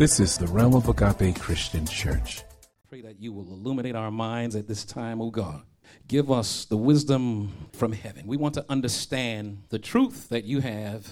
This 0.00 0.18
is 0.18 0.38
the 0.38 0.46
Realm 0.46 0.74
of 0.74 0.88
Agape 0.88 1.38
Christian 1.38 1.84
Church. 1.84 2.42
Pray 2.88 3.02
that 3.02 3.20
you 3.20 3.34
will 3.34 3.52
illuminate 3.52 3.94
our 3.94 4.10
minds 4.10 4.56
at 4.56 4.66
this 4.66 4.82
time, 4.82 5.20
O 5.20 5.30
God. 5.30 5.60
Give 6.08 6.30
us 6.30 6.64
the 6.64 6.78
wisdom 6.78 7.68
from 7.74 7.92
heaven. 7.92 8.26
We 8.26 8.38
want 8.38 8.54
to 8.54 8.64
understand 8.70 9.64
the 9.68 9.78
truth 9.78 10.30
that 10.30 10.44
you 10.44 10.60
have 10.60 11.06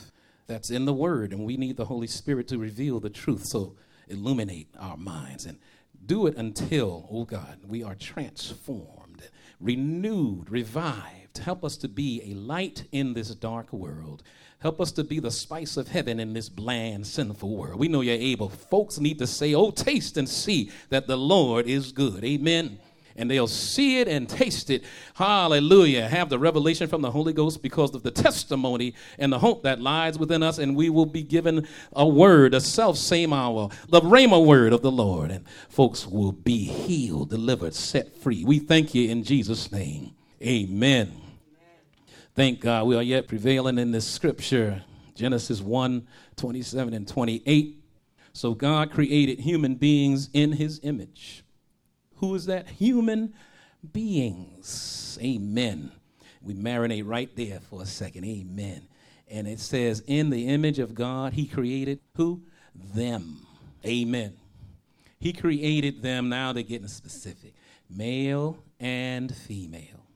that's 0.47 0.71
in 0.71 0.87
the 0.87 0.95
Word, 0.95 1.35
and 1.35 1.45
we 1.45 1.59
need 1.59 1.77
the 1.77 1.85
Holy 1.85 2.07
Spirit 2.07 2.49
to 2.49 2.57
reveal 2.57 2.99
the 2.99 3.11
truth. 3.11 3.45
So 3.45 3.77
illuminate 4.09 4.69
our 4.81 4.97
minds 4.97 5.45
and 5.45 5.59
do 6.07 6.27
it 6.27 6.39
until, 6.39 7.07
oh 7.11 7.27
God, 7.27 7.59
we 7.67 7.83
are 7.83 7.95
transformed, 7.95 9.29
renewed, 9.61 10.49
revived. 10.49 11.37
Help 11.37 11.63
us 11.63 11.77
to 11.77 11.89
be 11.89 12.23
a 12.25 12.33
light 12.33 12.87
in 12.91 13.13
this 13.13 13.35
dark 13.35 13.71
world. 13.71 14.23
Help 14.61 14.81
us 14.81 14.91
to 14.93 15.05
be 15.05 15.21
the 15.21 15.31
spice 15.31 15.77
of 15.77 15.89
heaven 15.89 16.19
in 16.19 16.33
this 16.33 16.49
bland, 16.49 17.07
sinful 17.07 17.57
world. 17.57 17.79
We 17.79 17.89
know 17.89 18.01
you're 18.01 18.15
able. 18.15 18.49
Folks 18.49 18.99
need 18.99 19.19
to 19.19 19.27
say, 19.27 19.55
Oh, 19.55 19.71
taste 19.71 20.17
and 20.17 20.29
see 20.29 20.71
that 20.91 21.07
the 21.07 21.17
Lord 21.17 21.67
is 21.67 21.93
good. 21.93 22.25
Amen 22.25 22.79
and 23.19 23.29
they'll 23.29 23.49
see 23.49 23.99
it 24.01 24.09
and 24.09 24.29
taste 24.29 24.71
it. 24.71 24.85
Hallelujah. 25.15 26.09
Have 26.09 26.31
the 26.31 26.39
revelation 26.39 26.89
from 26.89 27.03
the 27.03 27.11
Holy 27.11 27.33
Ghost 27.33 27.61
because 27.63 27.95
of 27.95 28.05
the 28.05 28.13
testimony 28.13 28.95
and 29.19 29.33
the 29.33 29.41
hope 29.41 29.65
that 29.65 29.81
lies 29.81 30.19
within 30.19 30.43
us, 30.43 30.59
and 30.59 30.77
we 30.77 30.89
will 30.89 31.05
be 31.05 31.25
given 31.25 31.67
a 31.93 32.07
word, 32.07 32.55
a 32.55 32.61
self 32.61 32.97
same 32.97 33.33
hour, 33.33 33.69
the 33.89 34.01
Rhema 34.01 34.43
word 34.43 34.73
of 34.73 34.83
the 34.83 34.93
Lord, 34.93 35.33
and 35.33 35.45
folks 35.69 36.07
will 36.07 36.33
be 36.33 36.65
healed, 36.65 37.31
delivered, 37.31 37.75
set 37.75 38.17
free. 38.17 38.45
We 38.45 38.61
thank 38.61 38.95
you 38.95 39.11
in 39.11 39.25
Jesus' 39.25 39.71
name. 39.73 40.15
Amen. 40.41 41.28
Thank 42.39 42.61
God 42.61 42.87
we 42.87 42.95
are 42.95 43.03
yet 43.03 43.27
prevailing 43.27 43.79
in 43.79 43.91
this 43.91 44.07
scripture. 44.07 44.85
Genesis 45.17 45.61
1 45.61 46.07
27 46.37 46.95
and 46.95 47.09
28. 47.09 47.83
So 48.33 48.55
God 48.55 48.93
created 48.93 49.41
human 49.41 49.75
beings 49.75 50.31
in 50.33 50.53
his 50.53 50.79
image. 50.85 51.43
Who 52.19 52.33
is 52.37 52.47
that? 52.47 52.69
Human 52.69 53.35
beings. 53.93 55.19
Amen. 55.21 55.91
We 56.41 56.55
marinate 56.55 57.09
right 57.09 57.29
there 57.35 57.59
for 57.59 57.83
a 57.83 57.87
second. 57.87 58.25
Amen. 58.25 58.87
And 59.27 59.49
it 59.49 59.59
says, 59.59 60.05
In 60.07 60.31
the 60.31 60.47
image 60.47 60.79
of 60.79 60.95
God, 60.95 61.33
he 61.33 61.45
created 61.45 61.99
who? 62.15 62.45
Them. 62.95 63.45
Amen. 63.85 64.35
He 65.19 65.33
created 65.33 66.03
them. 66.03 66.29
Now 66.29 66.53
they're 66.53 66.63
getting 66.63 66.87
specific 66.87 67.55
male 67.91 68.63
and 68.79 69.35
female. 69.35 70.07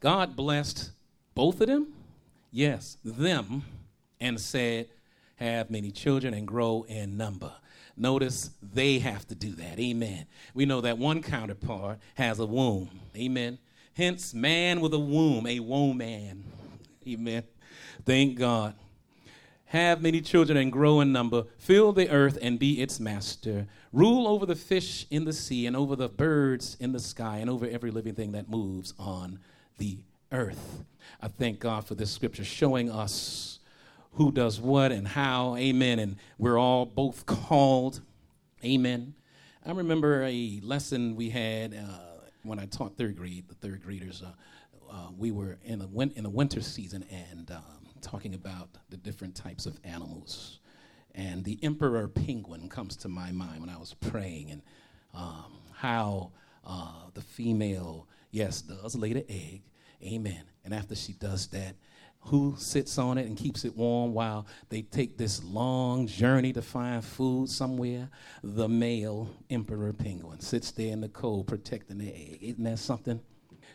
God 0.00 0.34
blessed 0.34 0.92
both 1.34 1.60
of 1.60 1.68
them, 1.68 1.92
yes, 2.50 2.96
them, 3.04 3.64
and 4.20 4.40
said, 4.40 4.88
Have 5.36 5.70
many 5.70 5.90
children 5.90 6.34
and 6.34 6.46
grow 6.46 6.84
in 6.88 7.16
number. 7.16 7.52
Notice 7.96 8.50
they 8.62 8.98
have 9.00 9.26
to 9.28 9.34
do 9.34 9.52
that. 9.52 9.78
Amen. 9.78 10.26
We 10.54 10.64
know 10.64 10.80
that 10.80 10.98
one 10.98 11.22
counterpart 11.22 11.98
has 12.14 12.38
a 12.38 12.46
womb. 12.46 12.88
Amen. 13.16 13.58
Hence, 13.94 14.32
man 14.32 14.80
with 14.80 14.94
a 14.94 14.98
womb, 14.98 15.46
a 15.46 15.60
woman. 15.60 16.44
Amen. 17.06 17.42
Thank 18.04 18.38
God. 18.38 18.74
Have 19.66 20.02
many 20.02 20.20
children 20.20 20.58
and 20.58 20.70
grow 20.70 21.00
in 21.00 21.12
number. 21.12 21.44
Fill 21.58 21.92
the 21.92 22.10
earth 22.10 22.38
and 22.42 22.58
be 22.58 22.80
its 22.82 23.00
master. 23.00 23.66
Rule 23.92 24.28
over 24.28 24.44
the 24.44 24.54
fish 24.54 25.06
in 25.10 25.24
the 25.24 25.32
sea 25.32 25.66
and 25.66 25.74
over 25.74 25.96
the 25.96 26.08
birds 26.08 26.76
in 26.78 26.92
the 26.92 27.00
sky 27.00 27.38
and 27.38 27.48
over 27.48 27.66
every 27.66 27.90
living 27.90 28.14
thing 28.14 28.32
that 28.32 28.50
moves 28.50 28.92
on 28.98 29.38
the 29.78 29.98
earth. 30.32 30.84
I 31.20 31.28
thank 31.28 31.60
God 31.60 31.86
for 31.86 31.94
this 31.94 32.10
scripture 32.10 32.44
showing 32.44 32.90
us 32.90 33.60
who 34.12 34.32
does 34.32 34.60
what 34.60 34.92
and 34.92 35.06
how. 35.06 35.56
Amen. 35.56 35.98
And 35.98 36.16
we're 36.38 36.58
all 36.58 36.86
both 36.86 37.26
called. 37.26 38.00
Amen. 38.64 39.14
I 39.64 39.72
remember 39.72 40.24
a 40.24 40.60
lesson 40.62 41.14
we 41.14 41.30
had 41.30 41.74
uh, 41.74 42.26
when 42.42 42.58
I 42.58 42.66
taught 42.66 42.96
third 42.96 43.16
grade, 43.16 43.48
the 43.48 43.54
third 43.54 43.82
graders. 43.84 44.22
Uh, 44.22 44.32
uh, 44.90 45.08
we 45.16 45.30
were 45.30 45.58
in 45.64 45.78
the, 45.78 45.86
win- 45.86 46.12
in 46.16 46.30
winter 46.32 46.60
season 46.60 47.04
and 47.10 47.50
um, 47.50 47.86
talking 48.00 48.34
about 48.34 48.68
the 48.90 48.96
different 48.96 49.34
types 49.34 49.66
of 49.66 49.78
animals. 49.84 50.58
And 51.14 51.44
the 51.44 51.58
emperor 51.62 52.08
penguin 52.08 52.68
comes 52.68 52.96
to 52.96 53.08
my 53.08 53.32
mind 53.32 53.60
when 53.60 53.70
I 53.70 53.76
was 53.76 53.94
praying, 53.94 54.50
and 54.50 54.62
um, 55.14 55.52
how 55.74 56.32
uh, 56.64 57.10
the 57.12 57.20
female, 57.20 58.08
yes, 58.30 58.62
does 58.62 58.96
lay 58.96 59.12
the 59.12 59.30
egg. 59.30 59.62
Amen. 60.02 60.42
And 60.64 60.74
after 60.74 60.94
she 60.94 61.12
does 61.12 61.46
that, 61.48 61.74
who 62.26 62.54
sits 62.56 62.98
on 62.98 63.18
it 63.18 63.26
and 63.26 63.36
keeps 63.36 63.64
it 63.64 63.76
warm 63.76 64.14
while 64.14 64.46
they 64.68 64.82
take 64.82 65.18
this 65.18 65.42
long 65.42 66.06
journey 66.06 66.52
to 66.52 66.62
find 66.62 67.04
food 67.04 67.48
somewhere? 67.48 68.10
The 68.44 68.68
male 68.68 69.28
emperor 69.50 69.92
penguin 69.92 70.40
sits 70.40 70.70
there 70.70 70.92
in 70.92 71.00
the 71.00 71.08
cold 71.08 71.48
protecting 71.48 71.98
the 71.98 72.08
egg. 72.08 72.38
Isn't 72.40 72.64
that 72.64 72.78
something? 72.78 73.20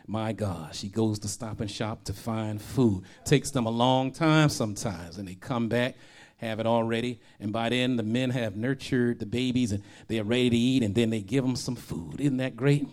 My 0.06 0.32
God, 0.32 0.74
she 0.74 0.88
goes 0.88 1.18
to 1.18 1.28
stop 1.28 1.60
and 1.60 1.70
shop 1.70 2.04
to 2.04 2.14
find 2.14 2.60
food. 2.62 3.04
Takes 3.26 3.50
them 3.50 3.66
a 3.66 3.70
long 3.70 4.12
time 4.12 4.48
sometimes, 4.48 5.18
and 5.18 5.28
they 5.28 5.34
come 5.34 5.68
back, 5.68 5.96
have 6.38 6.60
it 6.60 6.66
all 6.66 6.84
ready, 6.84 7.20
and 7.40 7.52
by 7.52 7.68
then 7.68 7.96
the 7.96 8.02
men 8.02 8.30
have 8.30 8.56
nurtured 8.56 9.18
the 9.18 9.26
babies 9.26 9.72
and 9.72 9.82
they're 10.06 10.24
ready 10.24 10.48
to 10.48 10.56
eat, 10.56 10.82
and 10.82 10.94
then 10.94 11.10
they 11.10 11.20
give 11.20 11.44
them 11.44 11.56
some 11.56 11.76
food. 11.76 12.20
Isn't 12.20 12.38
that 12.38 12.56
great? 12.56 12.88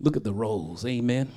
Look 0.00 0.16
at 0.16 0.24
the 0.24 0.32
roles, 0.32 0.84
amen. 0.84 1.30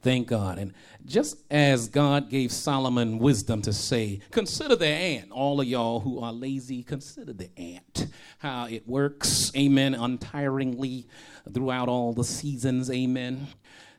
Thank 0.00 0.28
God. 0.28 0.58
And 0.58 0.72
just 1.04 1.38
as 1.50 1.88
God 1.88 2.28
gave 2.28 2.52
Solomon 2.52 3.18
wisdom 3.18 3.62
to 3.62 3.72
say, 3.72 4.20
consider 4.30 4.76
the 4.76 4.86
ant. 4.86 5.30
All 5.30 5.60
of 5.60 5.66
y'all 5.66 6.00
who 6.00 6.20
are 6.20 6.32
lazy, 6.32 6.82
consider 6.82 7.32
the 7.32 7.50
ant. 7.56 8.06
How 8.38 8.66
it 8.66 8.86
works, 8.88 9.52
amen, 9.56 9.94
untiringly 9.94 11.06
throughout 11.52 11.88
all 11.88 12.12
the 12.12 12.24
seasons, 12.24 12.90
amen. 12.90 13.46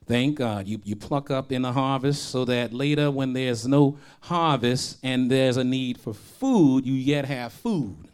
Thank 0.05 0.37
God. 0.37 0.67
You, 0.67 0.81
you 0.83 0.95
pluck 0.95 1.31
up 1.31 1.51
in 1.51 1.61
the 1.61 1.71
harvest 1.71 2.29
so 2.29 2.43
that 2.45 2.73
later, 2.73 3.09
when 3.09 3.33
there's 3.33 3.67
no 3.67 3.97
harvest 4.21 4.97
and 5.03 5.31
there's 5.31 5.57
a 5.57 5.63
need 5.63 5.97
for 5.97 6.13
food, 6.13 6.85
you 6.85 6.93
yet 6.93 7.25
have 7.25 7.53
food 7.53 8.09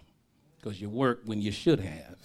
because 0.58 0.80
you 0.80 0.90
work 0.90 1.22
when 1.26 1.42
you 1.42 1.52
should 1.52 1.80
have. 1.80 2.18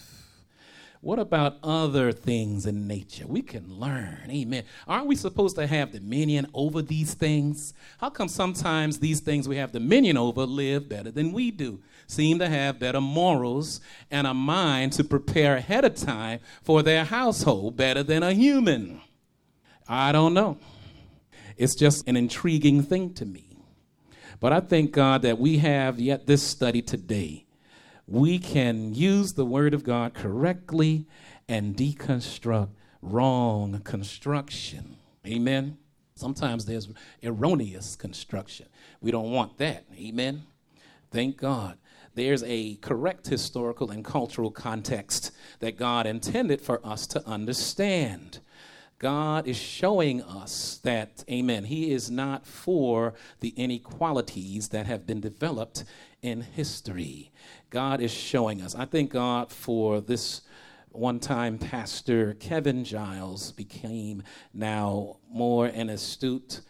What 1.04 1.19
about 1.19 1.59
other 1.62 2.12
things 2.12 2.65
in 2.65 2.87
nature? 2.87 3.26
We 3.26 3.42
can 3.42 3.78
learn. 3.78 4.26
Amen. 4.31 4.65
Aren't 4.88 5.06
we 5.06 5.16
supposed 5.16 5.54
to 5.56 5.66
have 5.66 5.92
dominion 5.92 6.47
over 6.54 6.81
these 6.81 7.12
things? 7.12 7.75
How 7.98 8.09
come 8.09 8.26
sometimes 8.26 8.98
these 8.98 9.20
things 9.20 9.47
we 9.47 9.56
have 9.56 9.70
dominion 9.70 10.16
over 10.16 10.47
live 10.47 10.88
better 10.88 11.10
than 11.10 11.34
we 11.34 11.50
do? 11.50 11.82
Seem 12.06 12.38
to 12.38 12.48
have 12.48 12.78
better 12.78 13.03
morals 13.03 13.82
and 14.10 14.26
a 14.26 14.32
mind 14.32 14.94
to 14.94 15.04
prepare 15.04 15.56
ahead 15.56 15.84
of 15.84 15.94
time 15.94 16.41
for 16.62 16.82
their 16.82 17.04
household 17.04 17.76
better 17.76 18.03
than 18.03 18.22
a 18.22 18.32
human? 18.32 19.03
I 19.87 20.10
don't 20.10 20.32
know. 20.32 20.56
It's 21.59 21.75
just 21.75 22.09
an 22.09 22.16
intriguing 22.16 22.82
thing 22.82 23.12
to 23.14 23.26
me. 23.26 23.59
But 24.41 24.54
I 24.54 24.60
thank 24.60 24.93
God 24.93 25.20
that 25.20 25.38
we 25.38 25.59
have 25.59 26.00
yet 26.00 26.26
this 26.26 26.43
study 26.43 26.81
today 26.81 27.44
we 28.06 28.38
can 28.38 28.94
use 28.94 29.32
the 29.32 29.47
Word 29.47 29.75
of 29.75 29.84
God 29.84 30.15
correctly 30.15 31.06
and 31.48 31.76
deconstruct 31.76 32.69
wrong 33.00 33.81
construction. 33.81 34.97
Amen. 35.26 35.78
Sometimes 36.14 36.64
there's 36.64 36.88
erroneous 37.22 37.97
construction. 37.97 38.66
We 39.00 39.10
don't 39.10 39.32
want 39.32 39.59
that. 39.59 39.84
Amen. 39.94 40.44
Thank 41.10 41.37
God. 41.37 41.78
There's 42.14 42.44
a 42.44 42.76
correct 42.76 43.26
historical 43.26 43.91
and 43.91 44.04
cultural 44.04 44.50
context 44.50 45.32
that 45.59 45.76
God 45.76 46.06
intended 46.06 46.60
for 46.60 46.84
us 46.87 47.06
to 47.09 47.26
understand. 47.26 48.38
God 49.04 49.47
is 49.47 49.59
showing 49.59 50.22
us 50.22 50.81
that, 50.82 51.25
amen, 51.31 51.65
He 51.65 51.92
is 51.92 52.10
not 52.10 52.47
for 52.47 53.12
the 53.41 53.50
inequalities 53.50 54.70
that 54.70 54.87
have 54.87 55.06
been 55.06 55.20
developed 55.20 55.84
in 56.22 56.41
history. 56.41 57.31
God 57.69 58.00
is 58.00 58.11
showing 58.11 58.62
us. 58.62 58.75
I 58.75 58.87
thank 58.87 59.11
God 59.11 59.52
for 59.52 60.00
this 60.00 60.40
one 60.88 61.20
time 61.20 61.58
pastor, 61.58 62.32
Kevin 62.32 62.82
Giles, 62.82 63.52
became 63.52 64.23
now 64.55 65.19
more 65.31 65.67
an 65.67 65.90
astute 65.90 66.62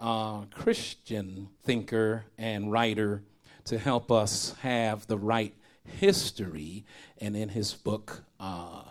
uh, 0.00 0.46
Christian 0.46 1.50
thinker 1.62 2.24
and 2.38 2.72
writer 2.72 3.22
to 3.66 3.78
help 3.78 4.10
us 4.10 4.54
have 4.62 5.06
the 5.08 5.18
right 5.18 5.54
history. 5.84 6.86
And 7.18 7.36
in 7.36 7.50
his 7.50 7.74
book, 7.74 8.22
uh, 8.40 8.84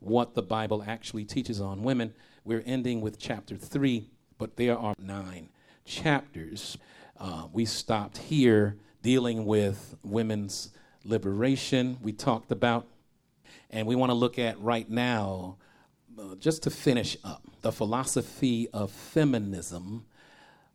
What 0.00 0.34
the 0.34 0.42
Bible 0.42 0.82
Actually 0.84 1.24
Teaches 1.24 1.60
on 1.60 1.84
Women, 1.84 2.12
we're 2.44 2.62
ending 2.66 3.00
with 3.00 3.18
chapter 3.18 3.56
three, 3.56 4.10
but 4.38 4.56
there 4.56 4.76
are 4.76 4.94
nine 4.98 5.48
chapters. 5.84 6.76
Uh, 7.18 7.46
we 7.52 7.64
stopped 7.64 8.18
here 8.18 8.76
dealing 9.02 9.44
with 9.44 9.96
women's 10.02 10.70
liberation, 11.04 11.98
we 12.02 12.12
talked 12.12 12.52
about. 12.52 12.86
And 13.70 13.86
we 13.86 13.96
want 13.96 14.10
to 14.10 14.14
look 14.14 14.38
at 14.38 14.60
right 14.60 14.88
now, 14.88 15.56
uh, 16.18 16.34
just 16.36 16.62
to 16.64 16.70
finish 16.70 17.16
up, 17.24 17.42
the 17.62 17.72
philosophy 17.72 18.68
of 18.72 18.90
feminism. 18.90 20.04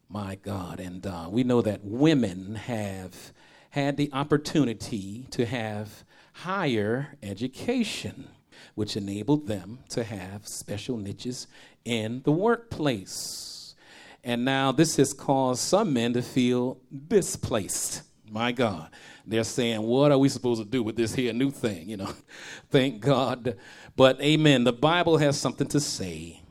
My 0.10 0.36
God. 0.36 0.80
And 0.80 1.06
uh, 1.06 1.28
we 1.30 1.44
know 1.44 1.62
that 1.62 1.84
women 1.84 2.56
have 2.56 3.34
had 3.72 3.98
the 3.98 4.10
opportunity 4.14 5.28
to 5.32 5.46
have 5.46 6.06
higher 6.34 7.18
education, 7.22 8.30
which 8.76 8.98
enabled 8.98 9.48
them 9.48 9.80
to 9.90 10.04
have 10.04 10.48
special 10.48 10.98
niches 10.98 11.48
in 11.86 12.22
the 12.24 12.32
workplace. 12.32 13.76
And 14.24 14.44
now 14.44 14.72
this 14.72 14.98
has 14.98 15.14
caused 15.14 15.62
some 15.62 15.94
men 15.94 16.14
to 16.14 16.22
feel 16.22 16.78
displaced. 17.08 18.04
My 18.30 18.52
God. 18.52 18.90
They're 19.26 19.44
saying, 19.44 19.82
What 19.82 20.12
are 20.12 20.18
we 20.18 20.30
supposed 20.30 20.62
to 20.62 20.68
do 20.68 20.84
with 20.84 20.96
this 20.96 21.14
here 21.14 21.34
new 21.34 21.52
thing? 21.52 21.90
You 21.90 21.98
know, 21.98 22.14
thank 22.70 23.02
God. 23.02 23.58
But 23.96 24.22
amen. 24.22 24.64
The 24.64 24.74
Bible 24.74 25.18
has 25.18 25.40
something 25.40 25.68
to 25.68 25.80
say 25.80 26.42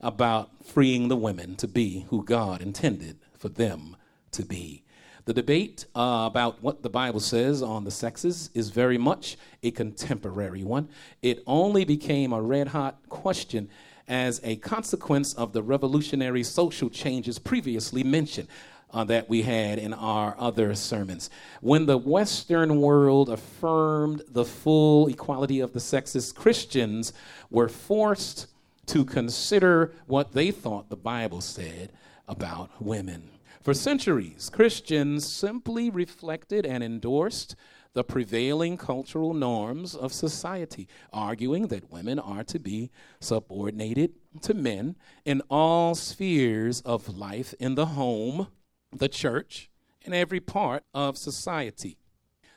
about 0.00 0.50
freeing 0.64 1.08
the 1.08 1.16
women 1.16 1.56
to 1.56 1.68
be 1.68 2.06
who 2.08 2.24
God 2.24 2.60
intended 2.60 3.18
for 3.38 3.48
them 3.48 3.96
to 4.32 4.44
be. 4.44 4.81
The 5.24 5.32
debate 5.32 5.86
uh, 5.94 6.24
about 6.26 6.62
what 6.62 6.82
the 6.82 6.90
Bible 6.90 7.20
says 7.20 7.62
on 7.62 7.84
the 7.84 7.92
sexes 7.92 8.50
is 8.54 8.70
very 8.70 8.98
much 8.98 9.36
a 9.62 9.70
contemporary 9.70 10.64
one. 10.64 10.88
It 11.22 11.44
only 11.46 11.84
became 11.84 12.32
a 12.32 12.42
red 12.42 12.68
hot 12.68 12.98
question 13.08 13.68
as 14.08 14.40
a 14.42 14.56
consequence 14.56 15.32
of 15.34 15.52
the 15.52 15.62
revolutionary 15.62 16.42
social 16.42 16.90
changes 16.90 17.38
previously 17.38 18.02
mentioned. 18.02 18.48
Uh, 18.94 19.04
that 19.04 19.26
we 19.26 19.40
had 19.40 19.78
in 19.78 19.94
our 19.94 20.36
other 20.38 20.74
sermons. 20.74 21.30
When 21.62 21.86
the 21.86 21.96
Western 21.96 22.78
world 22.78 23.30
affirmed 23.30 24.20
the 24.28 24.44
full 24.44 25.08
equality 25.08 25.60
of 25.60 25.72
the 25.72 25.80
sexes, 25.80 26.30
Christians 26.30 27.14
were 27.50 27.70
forced 27.70 28.48
to 28.88 29.06
consider 29.06 29.94
what 30.06 30.32
they 30.32 30.50
thought 30.50 30.90
the 30.90 30.96
Bible 30.96 31.40
said 31.40 31.90
about 32.28 32.68
women. 32.82 33.30
For 33.60 33.74
centuries, 33.74 34.50
Christians 34.50 35.30
simply 35.30 35.90
reflected 35.90 36.64
and 36.66 36.82
endorsed 36.82 37.54
the 37.92 38.02
prevailing 38.02 38.76
cultural 38.76 39.34
norms 39.34 39.94
of 39.94 40.12
society, 40.12 40.88
arguing 41.12 41.66
that 41.68 41.92
women 41.92 42.18
are 42.18 42.44
to 42.44 42.58
be 42.58 42.90
subordinated 43.20 44.14
to 44.40 44.54
men 44.54 44.96
in 45.24 45.42
all 45.50 45.94
spheres 45.94 46.80
of 46.82 47.16
life 47.18 47.54
in 47.60 47.74
the 47.74 47.86
home, 47.86 48.48
the 48.90 49.08
church, 49.08 49.70
and 50.04 50.14
every 50.14 50.40
part 50.40 50.84
of 50.94 51.18
society. 51.18 51.98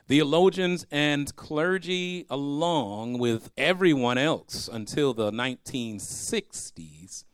Theologians 0.08 0.86
and 0.90 1.34
clergy, 1.36 2.26
along 2.30 3.18
with 3.18 3.50
everyone 3.56 4.18
else 4.18 4.68
until 4.72 5.12
the 5.12 5.32
1960s, 5.32 7.24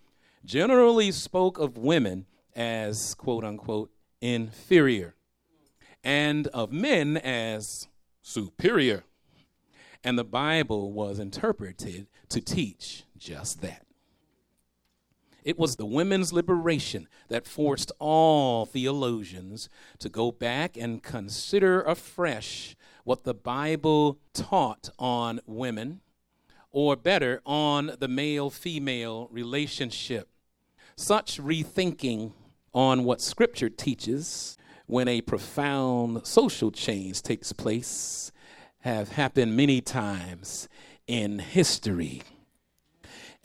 generally 0.44 1.12
spoke 1.12 1.58
of 1.58 1.76
women 1.76 2.26
as 2.54 3.14
quote 3.14 3.44
unquote 3.44 3.90
inferior 4.20 5.14
and 6.04 6.46
of 6.48 6.72
men 6.72 7.16
as 7.16 7.88
superior. 8.22 9.04
And 10.04 10.18
the 10.18 10.24
Bible 10.24 10.92
was 10.92 11.18
interpreted 11.18 12.08
to 12.28 12.40
teach 12.40 13.04
just 13.16 13.60
that. 13.62 13.86
It 15.44 15.58
was 15.58 15.76
the 15.76 15.86
women's 15.86 16.32
liberation 16.32 17.08
that 17.28 17.46
forced 17.46 17.90
all 17.98 18.64
theologians 18.64 19.68
to 19.98 20.08
go 20.08 20.30
back 20.30 20.76
and 20.76 21.02
consider 21.02 21.82
afresh 21.82 22.76
what 23.04 23.24
the 23.24 23.34
Bible 23.34 24.18
taught 24.32 24.90
on 24.98 25.40
women, 25.46 26.00
or 26.70 26.94
better, 26.94 27.42
on 27.44 27.92
the 27.98 28.06
male 28.06 28.50
female 28.50 29.28
relationship. 29.32 30.28
Such 30.94 31.40
rethinking 31.40 32.32
on 32.74 33.04
what 33.04 33.20
Scripture 33.20 33.68
teaches 33.68 34.56
when 34.86 35.08
a 35.08 35.20
profound 35.20 36.26
social 36.26 36.70
change 36.70 37.22
takes 37.22 37.52
place 37.52 38.32
have 38.80 39.12
happened 39.12 39.56
many 39.56 39.80
times 39.80 40.68
in 41.06 41.38
history. 41.38 42.22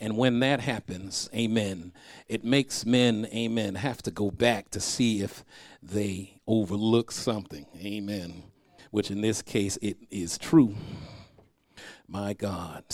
And 0.00 0.16
when 0.16 0.40
that 0.40 0.60
happens, 0.60 1.28
amen, 1.34 1.92
it 2.28 2.44
makes 2.44 2.86
men, 2.86 3.26
amen, 3.32 3.76
have 3.76 4.02
to 4.02 4.10
go 4.10 4.30
back 4.30 4.70
to 4.70 4.80
see 4.80 5.22
if 5.22 5.44
they 5.82 6.40
overlook 6.46 7.10
something, 7.10 7.66
amen, 7.76 8.44
which 8.90 9.10
in 9.10 9.20
this 9.20 9.42
case 9.42 9.76
it 9.82 9.96
is 10.10 10.38
true. 10.38 10.74
My 12.06 12.32
God. 12.32 12.84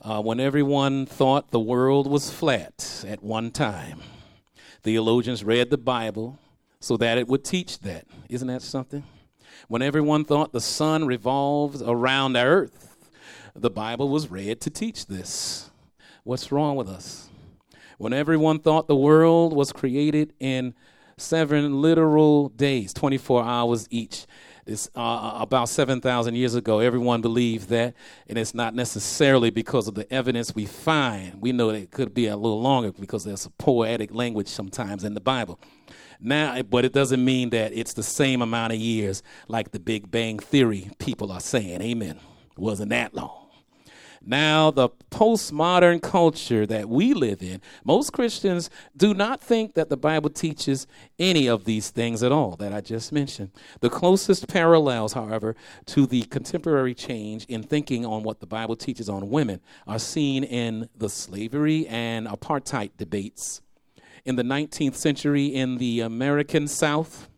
Uh, 0.00 0.22
when 0.22 0.38
everyone 0.38 1.06
thought 1.06 1.50
the 1.50 1.60
world 1.60 2.08
was 2.08 2.30
flat 2.30 3.04
at 3.06 3.22
one 3.22 3.50
time, 3.50 4.00
theologians 4.88 5.44
read 5.44 5.68
the 5.68 5.76
Bible 5.76 6.38
so 6.80 6.96
that 6.96 7.18
it 7.18 7.28
would 7.28 7.44
teach 7.44 7.78
that. 7.80 8.06
Isn't 8.30 8.48
that 8.48 8.62
something? 8.62 9.04
When 9.68 9.82
everyone 9.82 10.24
thought 10.24 10.54
the 10.54 10.62
sun 10.62 11.04
revolves 11.04 11.82
around 11.82 12.32
the 12.32 12.42
earth, 12.42 12.96
the 13.54 13.68
Bible 13.68 14.08
was 14.08 14.30
read 14.30 14.62
to 14.62 14.70
teach 14.70 15.04
this. 15.04 15.68
What's 16.24 16.50
wrong 16.50 16.74
with 16.74 16.88
us? 16.88 17.28
When 17.98 18.14
everyone 18.14 18.60
thought 18.60 18.88
the 18.88 18.96
world 18.96 19.52
was 19.52 19.72
created 19.72 20.32
in 20.40 20.72
seven 21.18 21.82
literal 21.82 22.48
days, 22.48 22.94
24 22.94 23.44
hours 23.44 23.88
each, 23.90 24.24
it's 24.68 24.88
uh, 24.94 25.00
uh 25.00 25.38
about 25.40 25.68
7,000 25.68 26.34
years 26.34 26.54
ago. 26.54 26.78
Everyone 26.80 27.20
believed 27.20 27.68
that, 27.70 27.94
and 28.28 28.38
it's 28.38 28.54
not 28.54 28.74
necessarily 28.74 29.50
because 29.50 29.88
of 29.88 29.94
the 29.94 30.10
evidence 30.12 30.54
we 30.54 30.66
find. 30.66 31.40
We 31.40 31.52
know 31.52 31.72
that 31.72 31.78
it 31.78 31.90
could 31.90 32.14
be 32.14 32.26
a 32.26 32.36
little 32.36 32.60
longer 32.60 32.92
because 32.92 33.24
there's 33.24 33.46
a 33.46 33.50
poetic 33.50 34.14
language 34.14 34.48
sometimes 34.48 35.04
in 35.04 35.14
the 35.14 35.20
Bible. 35.20 35.58
Now, 36.20 36.60
but 36.62 36.84
it 36.84 36.92
doesn't 36.92 37.24
mean 37.24 37.50
that 37.50 37.72
it's 37.72 37.92
the 37.92 38.02
same 38.02 38.42
amount 38.42 38.72
of 38.72 38.78
years 38.78 39.22
like 39.46 39.70
the 39.70 39.80
Big 39.80 40.10
Bang 40.10 40.38
Theory 40.38 40.90
people 40.98 41.30
are 41.30 41.40
saying. 41.40 41.80
Amen. 41.80 42.18
It 42.52 42.58
wasn't 42.58 42.90
that 42.90 43.14
long. 43.14 43.47
Now, 44.28 44.70
the 44.70 44.90
postmodern 45.10 46.02
culture 46.02 46.66
that 46.66 46.90
we 46.90 47.14
live 47.14 47.42
in, 47.42 47.62
most 47.82 48.12
Christians 48.12 48.68
do 48.94 49.14
not 49.14 49.40
think 49.40 49.72
that 49.72 49.88
the 49.88 49.96
Bible 49.96 50.28
teaches 50.28 50.86
any 51.18 51.46
of 51.46 51.64
these 51.64 51.88
things 51.88 52.22
at 52.22 52.30
all 52.30 52.54
that 52.56 52.70
I 52.70 52.82
just 52.82 53.10
mentioned. 53.10 53.52
The 53.80 53.88
closest 53.88 54.46
parallels, 54.46 55.14
however, 55.14 55.56
to 55.86 56.04
the 56.04 56.24
contemporary 56.24 56.94
change 56.94 57.46
in 57.46 57.62
thinking 57.62 58.04
on 58.04 58.22
what 58.22 58.40
the 58.40 58.46
Bible 58.46 58.76
teaches 58.76 59.08
on 59.08 59.30
women 59.30 59.62
are 59.86 59.98
seen 59.98 60.44
in 60.44 60.90
the 60.94 61.08
slavery 61.08 61.86
and 61.88 62.26
apartheid 62.26 62.90
debates. 62.98 63.62
In 64.26 64.36
the 64.36 64.42
19th 64.42 64.96
century 64.96 65.46
in 65.46 65.78
the 65.78 66.00
American 66.00 66.68
South, 66.68 67.30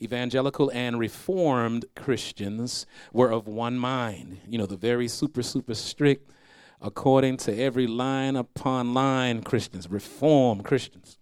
evangelical 0.00 0.70
and 0.72 0.98
reformed 0.98 1.84
Christians 1.96 2.86
were 3.12 3.30
of 3.30 3.46
one 3.48 3.78
mind. 3.78 4.38
You 4.48 4.58
know, 4.58 4.66
the 4.66 4.76
very 4.76 5.08
super, 5.08 5.42
super 5.42 5.74
strict, 5.74 6.30
according 6.80 7.38
to 7.38 7.58
every 7.58 7.86
line 7.86 8.36
upon 8.36 8.94
line 8.94 9.42
Christians, 9.42 9.88
reformed 9.88 10.64
Christians, 10.64 11.18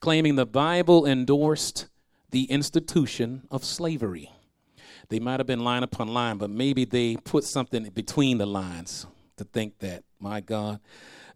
claiming 0.00 0.36
the 0.36 0.46
Bible 0.46 1.06
endorsed 1.06 1.88
the 2.30 2.44
institution 2.44 3.46
of 3.50 3.64
slavery. 3.64 4.30
They 5.08 5.20
might 5.20 5.40
have 5.40 5.46
been 5.46 5.64
line 5.64 5.82
upon 5.82 6.08
line, 6.08 6.38
but 6.38 6.50
maybe 6.50 6.84
they 6.84 7.16
put 7.16 7.44
something 7.44 7.90
between 7.90 8.38
the 8.38 8.46
lines 8.46 9.06
to 9.36 9.44
think 9.44 9.78
that, 9.78 10.04
my 10.20 10.40
God, 10.40 10.80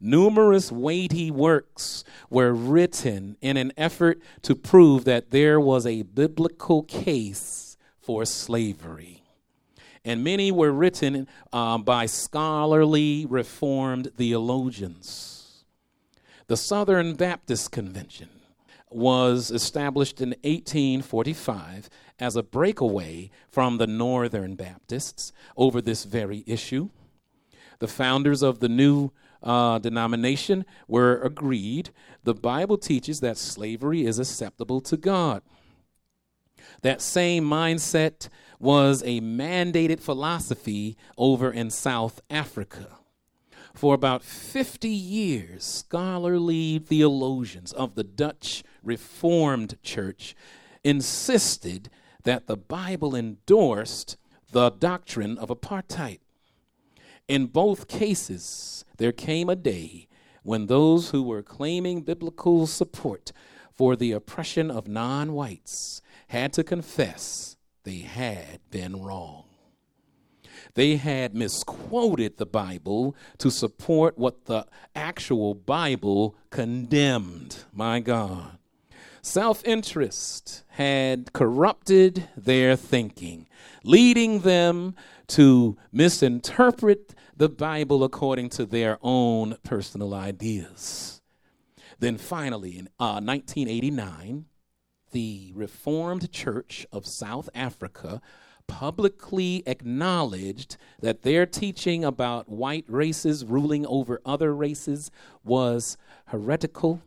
Numerous 0.01 0.73
weighty 0.73 1.31
works 1.31 2.05
were 2.31 2.55
written 2.55 3.37
in 3.43 3.59
an 3.59 3.71
effort 3.77 4.23
to 4.43 4.55
prove 4.55 5.05
that 5.05 5.31
there 5.31 5.61
was 5.61 5.85
a 5.85 6.03
biblical 6.03 6.83
case 6.85 7.77
for 8.01 8.25
slavery. 8.25 9.23
And 10.03 10.25
many 10.25 10.51
were 10.51 10.73
written 10.73 11.29
um, 11.53 11.83
by 11.83 12.07
scholarly 12.07 13.27
Reformed 13.29 14.13
theologians. 14.17 15.65
The 16.47 16.57
Southern 16.57 17.15
Baptist 17.15 17.71
Convention 17.71 18.31
was 18.89 19.51
established 19.51 20.23
in 20.23 20.31
1845 20.43 21.91
as 22.19 22.37
a 22.37 22.43
breakaway 22.43 23.31
from 23.51 23.77
the 23.77 23.87
Northern 23.87 24.55
Baptists 24.55 25.35
over 25.59 25.83
this 25.83 26.05
very 26.05 26.43
issue. 26.47 26.89
The 27.81 27.89
founders 27.89 28.43
of 28.43 28.61
the 28.61 28.69
new 28.69 29.11
uh, 29.43 29.79
denomination 29.79 30.65
were 30.87 31.21
agreed. 31.21 31.91
The 32.25 32.35
Bible 32.35 32.79
teaches 32.79 33.21
that 33.21 33.37
slavery 33.37 34.05
is 34.05 34.19
acceptable 34.19 34.81
to 34.83 34.97
God. 34.97 35.43
That 36.83 37.03
same 37.03 37.45
mindset 37.45 38.29
was 38.59 39.03
a 39.03 39.21
mandated 39.21 40.01
philosophy 40.01 40.97
over 41.17 41.51
in 41.51 41.71
South 41.71 42.21
Africa. 42.31 42.99
For 43.75 43.95
about 43.95 44.23
50 44.23 44.89
years, 44.89 45.65
scholarly 45.65 46.79
theologians 46.79 47.73
of 47.73 47.95
the 47.95 48.05
Dutch 48.05 48.63
Reformed 48.83 49.81
Church 49.83 50.35
insisted 50.85 51.89
that 52.25 52.47
the 52.47 52.57
Bible 52.57 53.15
endorsed 53.15 54.17
the 54.51 54.71
doctrine 54.71 55.39
of 55.39 55.49
apartheid. 55.49 56.19
In 57.31 57.47
both 57.47 57.87
cases, 57.87 58.85
there 58.97 59.13
came 59.13 59.49
a 59.49 59.55
day 59.55 60.09
when 60.43 60.67
those 60.67 61.11
who 61.11 61.23
were 61.23 61.45
claiming 61.45 62.03
biblical 62.03 62.67
support 62.67 63.31
for 63.73 63.95
the 63.95 64.11
oppression 64.11 64.69
of 64.69 64.89
non 64.89 65.33
whites 65.33 66.03
had 66.27 66.53
to 66.55 66.65
confess 66.65 67.57
they 67.85 67.99
had 67.99 68.59
been 68.73 69.01
wrong. 69.01 69.45
They 70.75 70.97
had 70.97 71.33
misquoted 71.33 72.37
the 72.37 72.47
Bible 72.47 73.15
to 73.39 73.49
support 73.49 74.19
what 74.19 74.47
the 74.47 74.67
actual 74.97 75.55
Bible 75.55 76.35
condemned. 76.51 77.59
My 77.73 78.01
God. 78.01 78.59
Self 79.23 79.65
interest 79.65 80.65
had 80.71 81.33
corrupted 81.33 82.29
their 82.37 82.75
thinking, 82.75 83.47
leading 83.85 84.41
them 84.41 84.97
to 85.29 85.77
misinterpret 85.93 87.15
the 87.41 87.49
Bible 87.49 88.05
according 88.05 88.51
to 88.51 88.67
their 88.67 88.99
own 89.01 89.57
personal 89.63 90.13
ideas. 90.13 91.23
Then 91.99 92.19
finally, 92.19 92.77
in 92.77 92.89
uh, 93.01 93.17
1989, 93.25 94.45
the 95.13 95.51
Reformed 95.55 96.31
Church 96.33 96.87
of 96.93 97.07
South 97.07 97.49
Africa 97.55 98.21
publicly 98.67 99.63
acknowledged 99.65 100.77
that 101.01 101.23
their 101.23 101.47
teaching 101.47 102.05
about 102.05 102.51
white 102.51 102.85
races 102.89 103.43
ruling 103.43 103.87
over 103.87 104.21
other 104.27 104.55
races 104.55 105.11
was 105.43 105.97
heretical. 106.27 107.01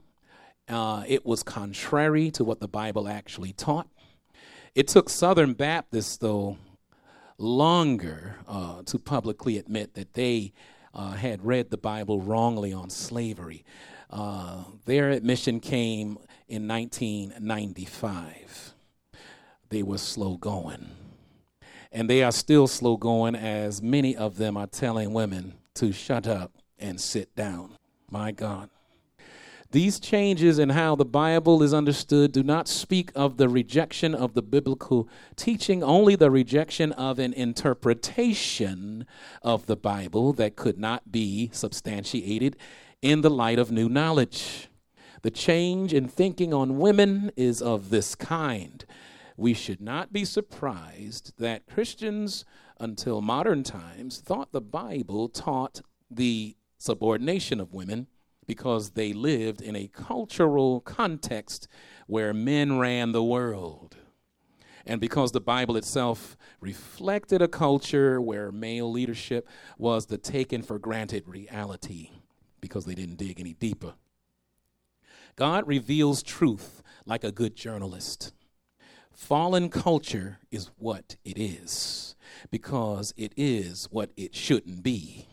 Uh, 0.67 1.03
it 1.07 1.27
was 1.27 1.43
contrary 1.43 2.31
to 2.31 2.43
what 2.43 2.59
the 2.59 2.67
Bible 2.67 3.07
actually 3.07 3.53
taught. 3.53 3.87
It 4.73 4.87
took 4.87 5.09
Southern 5.09 5.53
Baptists, 5.53 6.17
though, 6.17 6.57
longer 7.37 8.37
uh, 8.47 8.83
to 8.83 8.99
publicly 8.99 9.57
admit 9.57 9.95
that 9.95 10.13
they 10.13 10.53
uh, 10.93 11.11
had 11.11 11.45
read 11.45 11.69
the 11.69 11.77
Bible 11.77 12.21
wrongly 12.21 12.71
on 12.73 12.89
slavery. 12.89 13.63
Uh, 14.09 14.63
their 14.85 15.09
admission 15.09 15.59
came 15.59 16.17
in 16.47 16.65
1995. 16.67 18.73
They 19.69 19.81
were 19.81 19.97
slow 19.97 20.37
going. 20.37 20.91
And 21.91 22.09
they 22.09 22.23
are 22.23 22.31
still 22.31 22.67
slow 22.67 22.97
going, 22.97 23.35
as 23.35 23.81
many 23.81 24.15
of 24.15 24.37
them 24.37 24.55
are 24.57 24.67
telling 24.67 25.13
women 25.13 25.53
to 25.75 25.91
shut 25.91 26.27
up 26.27 26.51
and 26.77 27.01
sit 27.01 27.35
down. 27.35 27.75
My 28.09 28.31
God. 28.31 28.69
These 29.73 29.99
changes 29.99 30.59
in 30.59 30.69
how 30.69 30.95
the 30.95 31.03
Bible 31.03 31.63
is 31.63 31.73
understood 31.73 32.31
do 32.31 32.43
not 32.43 32.67
speak 32.67 33.11
of 33.15 33.37
the 33.37 33.49
rejection 33.49 34.13
of 34.13 34.35
the 34.35 34.43
biblical 34.43 35.09
teaching, 35.35 35.83
only 35.83 36.15
the 36.15 36.29
rejection 36.29 36.91
of 36.91 37.17
an 37.17 37.33
interpretation 37.33 39.07
of 39.41 39.65
the 39.65 39.75
Bible 39.75 40.31
that 40.33 40.55
could 40.55 40.77
not 40.77 41.11
be 41.11 41.49
substantiated 41.53 42.55
in 43.01 43.21
the 43.21 43.31
light 43.31 43.57
of 43.57 43.71
new 43.71 43.89
knowledge. 43.89 44.69
The 45.23 45.31
change 45.31 45.91
in 45.91 46.07
thinking 46.07 46.53
on 46.53 46.77
women 46.77 47.31
is 47.35 47.59
of 47.59 47.89
this 47.89 48.13
kind 48.13 48.85
we 49.35 49.55
should 49.55 49.81
not 49.81 50.13
be 50.13 50.23
surprised 50.23 51.33
that 51.39 51.65
Christians 51.65 52.45
until 52.79 53.21
modern 53.21 53.63
times 53.63 54.19
thought 54.19 54.51
the 54.51 54.61
Bible 54.61 55.29
taught 55.29 55.81
the 56.11 56.55
subordination 56.77 57.59
of 57.59 57.73
women 57.73 58.05
because 58.45 58.91
they 58.91 59.13
lived 59.13 59.62
in 59.62 59.75
a 59.75 59.88
cultural 59.88 60.81
context 60.81 61.67
where 62.07 62.33
men 62.33 62.77
ran 62.79 63.12
the 63.12 63.23
world. 63.23 63.97
And 64.85 65.00
because 65.00 65.31
the 65.31 65.41
Bible 65.41 65.77
itself 65.77 66.35
reflected 66.59 67.41
a 67.41 67.47
culture 67.47 68.19
where 68.19 68.51
male 68.51 68.91
leadership 68.91 69.47
was 69.77 70.07
the 70.07 70.17
taken 70.17 70.62
for 70.62 70.77
granted 70.77 71.27
reality 71.27 72.12
because 72.59 72.85
they 72.85 72.95
didn't 72.95 73.17
dig 73.17 73.39
any 73.39 73.53
deeper. 73.53 73.93
God 75.35 75.67
reveals 75.67 76.21
truth 76.21 76.83
like 77.05 77.23
a 77.23 77.31
good 77.31 77.55
journalist. 77.55 78.33
Fallen 79.12 79.69
culture 79.69 80.39
is 80.51 80.69
what 80.77 81.15
it 81.23 81.38
is 81.38 82.15
because 82.51 83.13
it 83.15 83.33
is 83.38 83.88
what 83.91 84.12
it 84.17 84.35
shouldn't 84.35 84.83
be. 84.83 85.27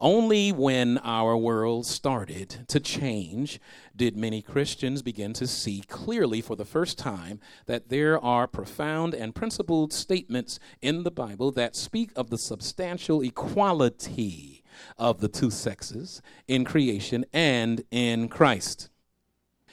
Only 0.00 0.52
when 0.52 0.98
our 0.98 1.36
world 1.36 1.84
started 1.84 2.64
to 2.68 2.78
change 2.78 3.60
did 3.96 4.16
many 4.16 4.42
Christians 4.42 5.02
begin 5.02 5.32
to 5.32 5.46
see 5.46 5.82
clearly 5.88 6.40
for 6.40 6.54
the 6.54 6.64
first 6.64 6.98
time 6.98 7.40
that 7.66 7.88
there 7.88 8.22
are 8.22 8.46
profound 8.46 9.12
and 9.12 9.34
principled 9.34 9.92
statements 9.92 10.60
in 10.80 11.02
the 11.02 11.10
Bible 11.10 11.50
that 11.52 11.74
speak 11.74 12.12
of 12.14 12.30
the 12.30 12.38
substantial 12.38 13.22
equality 13.22 14.62
of 14.96 15.20
the 15.20 15.28
two 15.28 15.50
sexes 15.50 16.22
in 16.46 16.64
creation 16.64 17.24
and 17.32 17.82
in 17.90 18.28
Christ. 18.28 18.90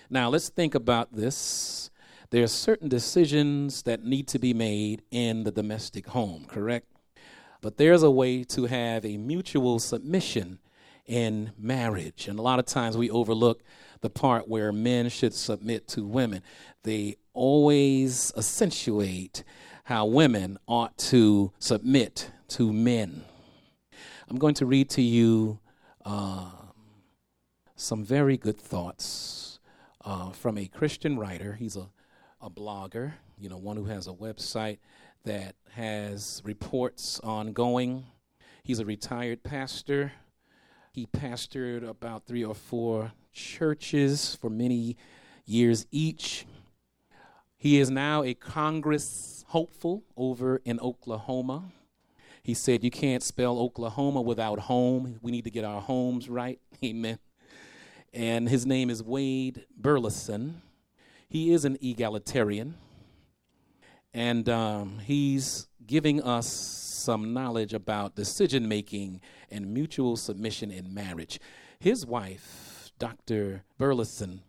Now, 0.09 0.29
let's 0.29 0.49
think 0.49 0.73
about 0.73 1.13
this 1.13 1.91
there 2.31 2.43
are 2.43 2.47
certain 2.47 2.89
decisions 2.89 3.83
that 3.83 4.03
need 4.03 4.27
to 4.29 4.39
be 4.39 4.55
made 4.55 5.03
in 5.11 5.43
the 5.43 5.51
domestic 5.51 6.07
home, 6.07 6.45
correct? 6.45 6.87
But 7.65 7.77
there's 7.77 8.03
a 8.03 8.11
way 8.11 8.43
to 8.43 8.67
have 8.67 9.03
a 9.03 9.17
mutual 9.17 9.79
submission 9.79 10.59
in 11.07 11.51
marriage. 11.57 12.27
And 12.27 12.37
a 12.37 12.41
lot 12.43 12.59
of 12.59 12.67
times 12.67 12.95
we 12.95 13.09
overlook 13.09 13.63
the 14.01 14.09
part 14.11 14.47
where 14.47 14.71
men 14.71 15.09
should 15.09 15.33
submit 15.33 15.87
to 15.87 16.05
women. 16.05 16.43
They 16.83 17.15
always 17.33 18.31
accentuate 18.37 19.43
how 19.85 20.05
women 20.05 20.59
ought 20.67 20.95
to 21.09 21.53
submit 21.57 22.29
to 22.49 22.71
men. 22.71 23.23
I'm 24.29 24.37
going 24.37 24.53
to 24.53 24.67
read 24.67 24.91
to 24.91 25.01
you 25.01 25.57
uh, 26.05 26.51
some 27.75 28.03
very 28.03 28.37
good 28.37 28.59
thoughts 28.59 29.57
uh, 30.01 30.29
from 30.29 30.59
a 30.59 30.67
Christian 30.67 31.17
writer. 31.17 31.53
He's 31.53 31.75
a 31.75 31.89
a 32.45 32.49
blogger, 32.49 33.13
you 33.39 33.49
know, 33.49 33.57
one 33.57 33.75
who 33.75 33.85
has 33.85 34.07
a 34.07 34.11
website 34.11 34.77
that 35.25 35.55
has 35.71 36.41
reports 36.45 37.19
ongoing. 37.19 38.05
He's 38.63 38.79
a 38.79 38.85
retired 38.85 39.43
pastor. 39.43 40.13
He 40.91 41.05
pastored 41.05 41.87
about 41.87 42.25
three 42.25 42.43
or 42.43 42.55
four 42.55 43.11
churches 43.33 44.35
for 44.35 44.49
many 44.49 44.95
years 45.45 45.85
each. 45.91 46.45
He 47.57 47.79
is 47.79 47.89
now 47.89 48.23
a 48.23 48.33
Congress 48.33 49.43
hopeful 49.49 50.03
over 50.15 50.61
in 50.63 50.79
Oklahoma. 50.79 51.65
He 52.43 52.53
said, 52.53 52.83
You 52.83 52.91
can't 52.91 53.23
spell 53.23 53.57
Oklahoma 53.59 54.21
without 54.21 54.59
home. 54.59 55.19
We 55.21 55.31
need 55.31 55.43
to 55.45 55.51
get 55.51 55.65
our 55.65 55.81
homes 55.81 56.29
right. 56.29 56.59
Amen. 56.83 57.19
And 58.13 58.47
his 58.47 58.65
name 58.65 58.89
is 58.89 59.03
Wade 59.03 59.65
Burleson. 59.75 60.61
He 61.27 61.51
is 61.51 61.65
an 61.65 61.77
egalitarian, 61.81 62.75
and 64.15 64.47
um, 64.47 64.99
he's 64.99 65.67
giving 65.85 66.23
us 66.23 66.47
some 66.47 67.33
knowledge 67.33 67.73
about 67.73 68.15
decision 68.15 68.67
making 68.67 69.19
and 69.51 69.73
mutual 69.73 70.15
submission 70.15 70.71
in 70.71 70.93
marriage. 70.93 71.37
His 71.79 72.05
wife, 72.05 72.91
Dr. 72.97 73.63
Burleson, 73.77 74.41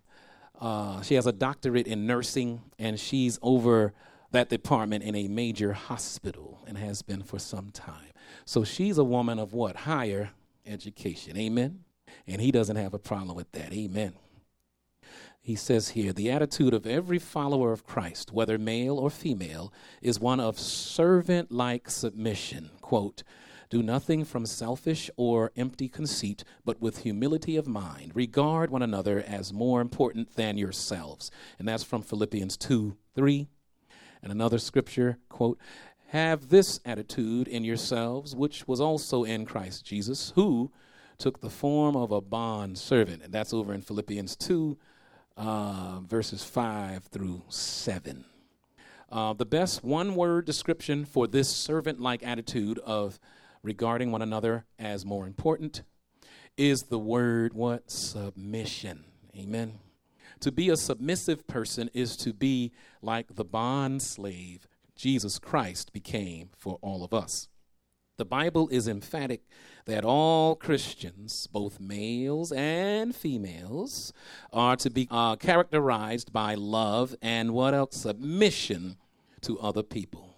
uh, 0.60 1.02
she 1.02 1.16
has 1.16 1.26
a 1.26 1.32
doctorate 1.32 1.88
in 1.88 2.06
nursing, 2.06 2.62
and 2.78 2.98
she's 2.98 3.40
over 3.42 3.92
that 4.30 4.48
department 4.48 5.02
in 5.02 5.16
a 5.16 5.26
major 5.26 5.72
hospital 5.72 6.62
and 6.68 6.78
has 6.78 7.02
been 7.02 7.24
for 7.24 7.40
some 7.40 7.70
time. 7.70 8.12
So 8.44 8.62
she's 8.62 8.98
a 8.98 9.04
woman 9.04 9.40
of 9.40 9.52
what? 9.52 9.74
Higher 9.74 10.30
education. 10.64 11.36
Amen. 11.36 11.80
And 12.28 12.40
he 12.40 12.52
doesn't 12.52 12.76
have 12.76 12.94
a 12.94 13.00
problem 13.00 13.36
with 13.36 13.50
that. 13.52 13.72
Amen 13.72 14.14
he 15.46 15.54
says 15.54 15.90
here 15.90 16.12
the 16.12 16.28
attitude 16.28 16.74
of 16.74 16.88
every 16.88 17.20
follower 17.20 17.70
of 17.70 17.86
Christ, 17.86 18.32
whether 18.32 18.58
male 18.58 18.98
or 18.98 19.10
female, 19.10 19.72
is 20.02 20.18
one 20.18 20.40
of 20.40 20.58
servant 20.58 21.52
like 21.52 21.88
submission. 21.88 22.70
Quote, 22.80 23.22
do 23.70 23.80
nothing 23.80 24.24
from 24.24 24.44
selfish 24.44 25.08
or 25.16 25.52
empty 25.56 25.88
conceit, 25.88 26.42
but 26.64 26.80
with 26.80 27.04
humility 27.04 27.56
of 27.56 27.68
mind. 27.68 28.10
Regard 28.16 28.70
one 28.70 28.82
another 28.82 29.22
as 29.24 29.52
more 29.52 29.80
important 29.80 30.34
than 30.34 30.58
yourselves. 30.58 31.30
And 31.60 31.68
that's 31.68 31.84
from 31.84 32.02
Philippians 32.02 32.56
2 32.56 32.96
3. 33.14 33.46
And 34.24 34.32
another 34.32 34.58
scripture, 34.58 35.18
quote, 35.28 35.60
Have 36.08 36.48
this 36.48 36.80
attitude 36.84 37.46
in 37.46 37.62
yourselves, 37.62 38.34
which 38.34 38.66
was 38.66 38.80
also 38.80 39.22
in 39.22 39.46
Christ 39.46 39.86
Jesus, 39.86 40.32
who 40.34 40.72
took 41.18 41.40
the 41.40 41.50
form 41.50 41.94
of 41.94 42.10
a 42.10 42.20
bond 42.20 42.78
servant. 42.78 43.22
And 43.22 43.32
that's 43.32 43.54
over 43.54 43.72
in 43.72 43.82
Philippians 43.82 44.34
2 44.34 44.76
uh, 45.36 46.00
verses 46.00 46.44
5 46.44 47.04
through 47.04 47.42
7. 47.48 48.24
Uh, 49.10 49.32
the 49.32 49.46
best 49.46 49.84
one 49.84 50.14
word 50.14 50.44
description 50.44 51.04
for 51.04 51.26
this 51.26 51.48
servant 51.48 52.00
like 52.00 52.22
attitude 52.22 52.78
of 52.80 53.20
regarding 53.62 54.10
one 54.10 54.22
another 54.22 54.64
as 54.78 55.04
more 55.04 55.26
important 55.26 55.82
is 56.56 56.84
the 56.84 56.98
word 56.98 57.52
what? 57.52 57.90
Submission. 57.90 59.04
Amen. 59.36 59.78
To 60.40 60.50
be 60.50 60.70
a 60.70 60.76
submissive 60.76 61.46
person 61.46 61.90
is 61.94 62.16
to 62.18 62.32
be 62.32 62.72
like 63.02 63.34
the 63.34 63.44
bond 63.44 64.02
slave 64.02 64.66
Jesus 64.96 65.38
Christ 65.38 65.92
became 65.92 66.50
for 66.56 66.78
all 66.80 67.04
of 67.04 67.12
us. 67.12 67.48
The 68.18 68.24
Bible 68.24 68.68
is 68.70 68.88
emphatic 68.88 69.42
that 69.84 70.02
all 70.02 70.56
Christians, 70.56 71.46
both 71.48 71.78
males 71.78 72.50
and 72.50 73.14
females, 73.14 74.14
are 74.54 74.74
to 74.76 74.88
be 74.88 75.06
uh, 75.10 75.36
characterized 75.36 76.32
by 76.32 76.54
love 76.54 77.14
and 77.20 77.52
what 77.52 77.74
else? 77.74 77.96
Submission 77.96 78.96
to 79.42 79.58
other 79.60 79.82
people. 79.82 80.34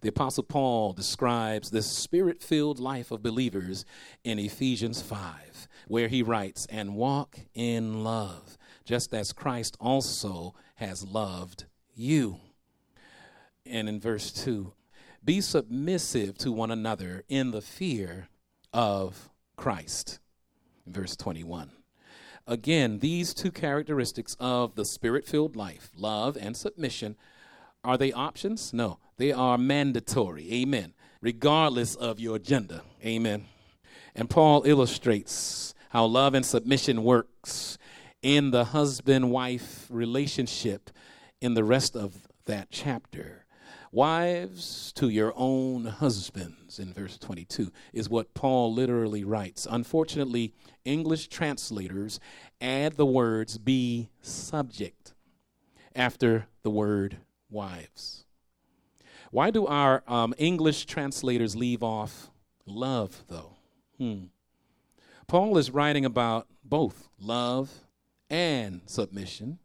The 0.00 0.08
Apostle 0.08 0.44
Paul 0.44 0.94
describes 0.94 1.70
this 1.70 1.90
spirit 1.90 2.42
filled 2.42 2.78
life 2.78 3.10
of 3.10 3.22
believers 3.22 3.84
in 4.24 4.38
Ephesians 4.38 5.02
5, 5.02 5.68
where 5.88 6.08
he 6.08 6.22
writes, 6.22 6.66
And 6.70 6.94
walk 6.94 7.40
in 7.52 8.02
love, 8.02 8.56
just 8.86 9.12
as 9.12 9.34
Christ 9.34 9.76
also 9.78 10.54
has 10.76 11.04
loved 11.04 11.66
you. 11.94 12.38
And 13.66 13.90
in 13.90 14.00
verse 14.00 14.32
2, 14.32 14.72
be 15.28 15.42
submissive 15.42 16.38
to 16.38 16.50
one 16.50 16.70
another 16.70 17.22
in 17.28 17.50
the 17.50 17.60
fear 17.60 18.28
of 18.72 19.28
Christ. 19.58 20.20
Verse 20.86 21.16
21. 21.16 21.70
Again, 22.46 23.00
these 23.00 23.34
two 23.34 23.52
characteristics 23.52 24.38
of 24.40 24.74
the 24.74 24.86
spirit 24.86 25.26
filled 25.26 25.54
life, 25.54 25.90
love 25.94 26.38
and 26.40 26.56
submission, 26.56 27.14
are 27.84 27.98
they 27.98 28.10
options? 28.10 28.72
No, 28.72 29.00
they 29.18 29.30
are 29.30 29.58
mandatory. 29.58 30.50
Amen. 30.50 30.94
Regardless 31.20 31.94
of 31.94 32.18
your 32.18 32.38
gender. 32.38 32.80
Amen. 33.04 33.44
And 34.14 34.30
Paul 34.30 34.62
illustrates 34.64 35.74
how 35.90 36.06
love 36.06 36.32
and 36.32 36.46
submission 36.46 37.04
works 37.04 37.76
in 38.22 38.50
the 38.50 38.64
husband 38.64 39.30
wife 39.30 39.88
relationship 39.90 40.88
in 41.42 41.52
the 41.52 41.64
rest 41.64 41.94
of 41.94 42.16
that 42.46 42.68
chapter. 42.70 43.37
Wives 43.90 44.92
to 44.96 45.08
your 45.08 45.32
own 45.34 45.86
husbands, 45.86 46.78
in 46.78 46.92
verse 46.92 47.16
22, 47.18 47.72
is 47.92 48.10
what 48.10 48.34
Paul 48.34 48.72
literally 48.72 49.24
writes. 49.24 49.66
Unfortunately, 49.70 50.52
English 50.84 51.28
translators 51.28 52.20
add 52.60 52.94
the 52.94 53.06
words 53.06 53.56
be 53.56 54.10
subject 54.20 55.14
after 55.94 56.46
the 56.62 56.70
word 56.70 57.18
wives. 57.50 58.24
Why 59.30 59.50
do 59.50 59.66
our 59.66 60.02
um, 60.06 60.34
English 60.38 60.86
translators 60.86 61.56
leave 61.56 61.82
off 61.82 62.30
love, 62.66 63.24
though? 63.28 63.56
Hmm. 63.98 64.24
Paul 65.26 65.58
is 65.58 65.70
writing 65.70 66.04
about 66.04 66.46
both 66.64 67.08
love 67.18 67.70
and 68.30 68.82
submission. 68.86 69.58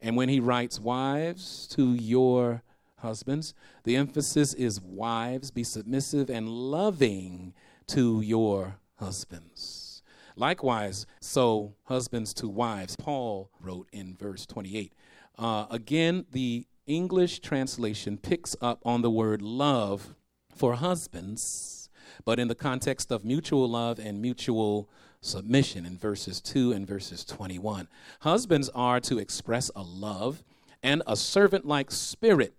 And 0.00 0.16
when 0.16 0.28
he 0.28 0.40
writes, 0.40 0.80
Wives 0.80 1.66
to 1.68 1.94
your 1.94 2.62
husbands. 3.04 3.54
The 3.84 3.96
emphasis 3.96 4.54
is 4.54 4.80
wives, 4.80 5.52
be 5.52 5.62
submissive 5.62 6.28
and 6.28 6.48
loving 6.48 7.54
to 7.88 8.20
your 8.22 8.78
husbands. 8.96 10.02
Likewise, 10.36 11.06
so 11.20 11.74
husbands 11.84 12.34
to 12.34 12.48
wives, 12.48 12.96
Paul 12.96 13.50
wrote 13.60 13.88
in 13.92 14.16
verse 14.16 14.46
28. 14.46 14.92
Uh, 15.38 15.66
again, 15.70 16.26
the 16.32 16.66
English 16.86 17.40
translation 17.40 18.18
picks 18.18 18.56
up 18.60 18.80
on 18.84 19.02
the 19.02 19.10
word 19.10 19.42
love 19.42 20.16
for 20.54 20.74
husbands, 20.74 21.88
but 22.24 22.38
in 22.38 22.48
the 22.48 22.54
context 22.54 23.12
of 23.12 23.24
mutual 23.24 23.68
love 23.68 23.98
and 23.98 24.20
mutual 24.20 24.88
submission 25.20 25.86
in 25.86 25.96
verses 25.96 26.40
2 26.40 26.72
and 26.72 26.86
verses 26.86 27.24
21. 27.24 27.88
Husbands 28.20 28.68
are 28.74 29.00
to 29.00 29.18
express 29.18 29.70
a 29.76 29.82
love 29.82 30.42
and 30.82 31.02
a 31.06 31.16
servant 31.16 31.64
like 31.64 31.90
spirit 31.90 32.54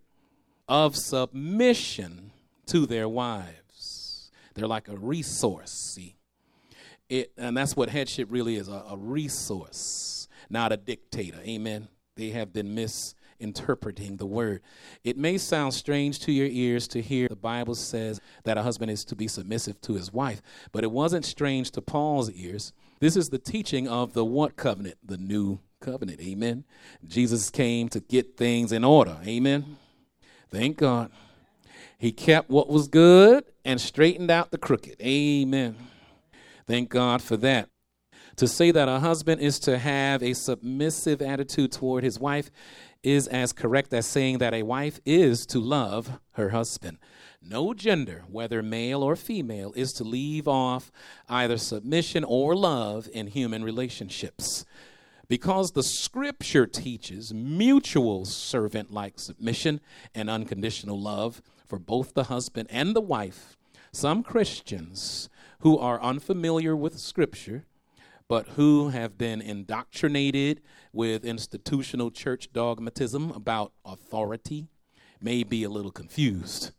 of 0.68 0.96
submission 0.96 2.32
to 2.68 2.86
their 2.86 3.08
wives. 3.08 4.32
They're 4.54 4.68
like 4.68 4.88
a 4.88 4.96
resource, 4.96 5.72
see. 5.72 6.16
It, 7.10 7.32
and 7.38 7.56
that's 7.56 7.76
what 7.76 7.90
headship 7.90 8.30
really 8.32 8.56
is 8.56 8.68
a, 8.68 8.84
a 8.90 8.98
resource, 8.98 10.28
not 10.50 10.72
a 10.72 10.78
dictator. 10.78 11.40
Amen. 11.46 11.88
They 12.16 12.30
have 12.30 12.52
been 12.54 12.74
misinterpreting 12.74 14.18
the 14.18 14.26
word. 14.26 14.62
It 15.04 15.18
may 15.18 15.38
sound 15.38 15.74
strange 15.74 16.20
to 16.22 16.32
your 16.32 16.48
ears 16.48 16.88
to 16.90 17.02
hear 17.02 17.28
the 17.28 17.36
Bible 17.36 17.76
says 17.76 18.22
that 18.44 18.58
a 18.58 18.64
husband 18.64 18.90
is 18.90 19.06
to 19.06 19.16
be 19.16 19.28
submissive 19.28 19.80
to 19.82 19.94
his 19.94 20.12
wife, 20.14 20.42
but 20.72 20.84
it 20.84 20.92
wasn't 20.92 21.26
strange 21.26 21.72
to 21.72 21.82
Paul's 21.82 22.32
ears. 22.32 22.74
This 23.02 23.16
is 23.16 23.30
the 23.30 23.38
teaching 23.38 23.88
of 23.88 24.14
the 24.14 24.26
what 24.26 24.56
covenant? 24.56 24.98
The 25.04 25.18
new 25.18 25.60
covenant. 25.82 26.22
Amen. 26.22 26.64
Jesus 27.06 27.50
came 27.50 27.90
to 27.90 28.00
get 28.00 28.38
things 28.38 28.72
in 28.72 28.84
order. 28.84 29.18
Amen. 29.28 29.78
Thank 30.52 30.78
God. 30.78 31.12
He 31.98 32.12
kept 32.12 32.50
what 32.50 32.70
was 32.70 32.88
good 32.88 33.46
and 33.64 33.80
straightened 33.80 34.30
out 34.30 34.52
the 34.52 34.58
crooked. 34.58 35.02
Amen. 35.02 35.76
Thank 36.68 36.90
God 36.90 37.22
for 37.22 37.38
that. 37.38 37.70
To 38.38 38.48
say 38.48 38.72
that 38.72 38.90
a 38.90 39.00
husband 39.00 39.40
is 39.40 39.60
to 39.60 39.78
have 39.78 40.22
a 40.22 40.34
submissive 40.34 41.22
attitude 41.22 41.72
toward 41.72 42.04
his 42.04 42.20
wife 42.20 42.52
is 43.02 43.28
as 43.28 43.54
correct 43.54 43.94
as 43.94 44.06
saying 44.06 44.40
that 44.40 44.54
a 44.54 44.64
wife 44.64 45.00
is 45.06 45.46
to 45.46 45.60
love 45.60 46.20
her 46.32 46.50
husband. 46.50 46.98
No 47.42 47.74
gender, 47.74 48.24
whether 48.28 48.62
male 48.64 49.04
or 49.04 49.16
female, 49.16 49.72
is 49.76 49.94
to 49.94 50.04
leave 50.04 50.48
off 50.48 50.92
either 51.30 51.58
submission 51.58 52.24
or 52.24 52.56
love 52.56 53.08
in 53.14 53.28
human 53.28 53.64
relationships. 53.64 54.66
Because 55.28 55.72
the 55.72 55.84
scripture 55.84 56.68
teaches 56.68 57.34
mutual 57.34 58.26
servant 58.26 58.92
like 58.92 59.20
submission 59.20 59.82
and 60.14 60.30
unconditional 60.30 61.02
love 61.02 61.42
for 61.66 61.80
both 61.80 62.14
the 62.14 62.26
husband 62.26 62.70
and 62.72 62.96
the 62.96 63.02
wife, 63.02 63.58
some 63.92 64.22
Christians 64.24 65.30
who 65.62 65.78
are 65.78 66.02
unfamiliar 66.02 66.76
with 66.76 67.00
scripture 67.00 67.66
but 68.28 68.50
who 68.50 68.90
have 68.90 69.18
been 69.18 69.42
indoctrinated 69.42 70.62
with 70.92 71.26
institutional 71.26 72.10
church 72.10 72.52
dogmatism 72.54 73.32
about 73.32 73.72
authority 73.86 74.68
may 75.22 75.44
be 75.44 75.64
a 75.64 75.70
little 75.70 75.92
confused. 75.92 76.72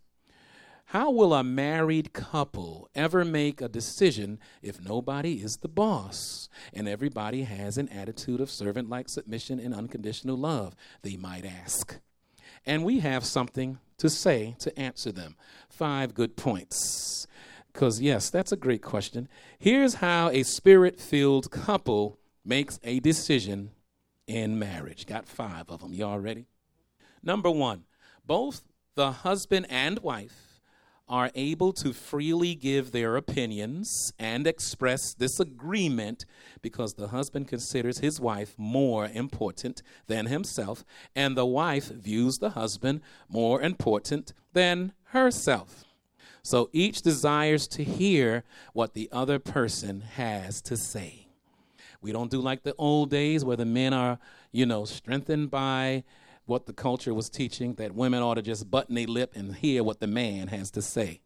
How 0.90 1.10
will 1.10 1.34
a 1.34 1.42
married 1.42 2.12
couple 2.12 2.88
ever 2.94 3.24
make 3.24 3.60
a 3.60 3.68
decision 3.68 4.38
if 4.62 4.80
nobody 4.80 5.42
is 5.42 5.56
the 5.56 5.68
boss 5.68 6.48
and 6.72 6.88
everybody 6.88 7.42
has 7.42 7.76
an 7.76 7.88
attitude 7.88 8.40
of 8.40 8.52
servant 8.52 8.88
like 8.88 9.08
submission 9.08 9.58
and 9.58 9.74
unconditional 9.74 10.36
love? 10.36 10.76
They 11.02 11.16
might 11.16 11.44
ask. 11.44 11.98
And 12.64 12.84
we 12.84 13.00
have 13.00 13.24
something 13.24 13.80
to 13.98 14.08
say 14.08 14.54
to 14.60 14.78
answer 14.78 15.10
them. 15.10 15.34
Five 15.68 16.14
good 16.14 16.36
points. 16.36 17.26
Because, 17.72 18.00
yes, 18.00 18.30
that's 18.30 18.52
a 18.52 18.56
great 18.56 18.82
question. 18.82 19.28
Here's 19.58 19.94
how 19.94 20.30
a 20.30 20.44
spirit 20.44 21.00
filled 21.00 21.50
couple 21.50 22.16
makes 22.44 22.78
a 22.84 23.00
decision 23.00 23.70
in 24.28 24.56
marriage. 24.56 25.04
Got 25.04 25.26
five 25.26 25.68
of 25.68 25.80
them. 25.80 25.92
Y'all 25.92 26.20
ready? 26.20 26.46
Number 27.24 27.50
one, 27.50 27.86
both 28.24 28.62
the 28.94 29.10
husband 29.10 29.66
and 29.68 29.98
wife 29.98 30.45
are 31.08 31.30
able 31.34 31.72
to 31.72 31.92
freely 31.92 32.54
give 32.54 32.90
their 32.90 33.16
opinions 33.16 34.12
and 34.18 34.46
express 34.46 35.14
disagreement 35.14 36.24
because 36.62 36.94
the 36.94 37.08
husband 37.08 37.46
considers 37.46 37.98
his 37.98 38.20
wife 38.20 38.54
more 38.58 39.06
important 39.06 39.82
than 40.08 40.26
himself, 40.26 40.84
and 41.14 41.36
the 41.36 41.46
wife 41.46 41.86
views 41.90 42.38
the 42.38 42.50
husband 42.50 43.00
more 43.28 43.62
important 43.62 44.32
than 44.52 44.92
herself. 45.10 45.84
So 46.42 46.70
each 46.72 47.02
desires 47.02 47.66
to 47.68 47.84
hear 47.84 48.44
what 48.72 48.94
the 48.94 49.08
other 49.12 49.38
person 49.38 50.00
has 50.00 50.60
to 50.62 50.76
say. 50.76 51.26
We 52.00 52.12
don't 52.12 52.30
do 52.30 52.40
like 52.40 52.62
the 52.62 52.74
old 52.78 53.10
days 53.10 53.44
where 53.44 53.56
the 53.56 53.64
men 53.64 53.92
are, 53.92 54.18
you 54.52 54.66
know, 54.66 54.84
strengthened 54.84 55.50
by 55.50 56.04
what 56.46 56.66
the 56.66 56.72
culture 56.72 57.12
was 57.12 57.28
teaching 57.28 57.74
that 57.74 57.94
women 57.94 58.22
ought 58.22 58.34
to 58.34 58.42
just 58.42 58.70
button 58.70 58.94
their 58.94 59.06
lip 59.06 59.32
and 59.34 59.56
hear 59.56 59.82
what 59.82 60.00
the 60.00 60.06
man 60.06 60.48
has 60.48 60.70
to 60.72 60.82
say. 60.82 61.20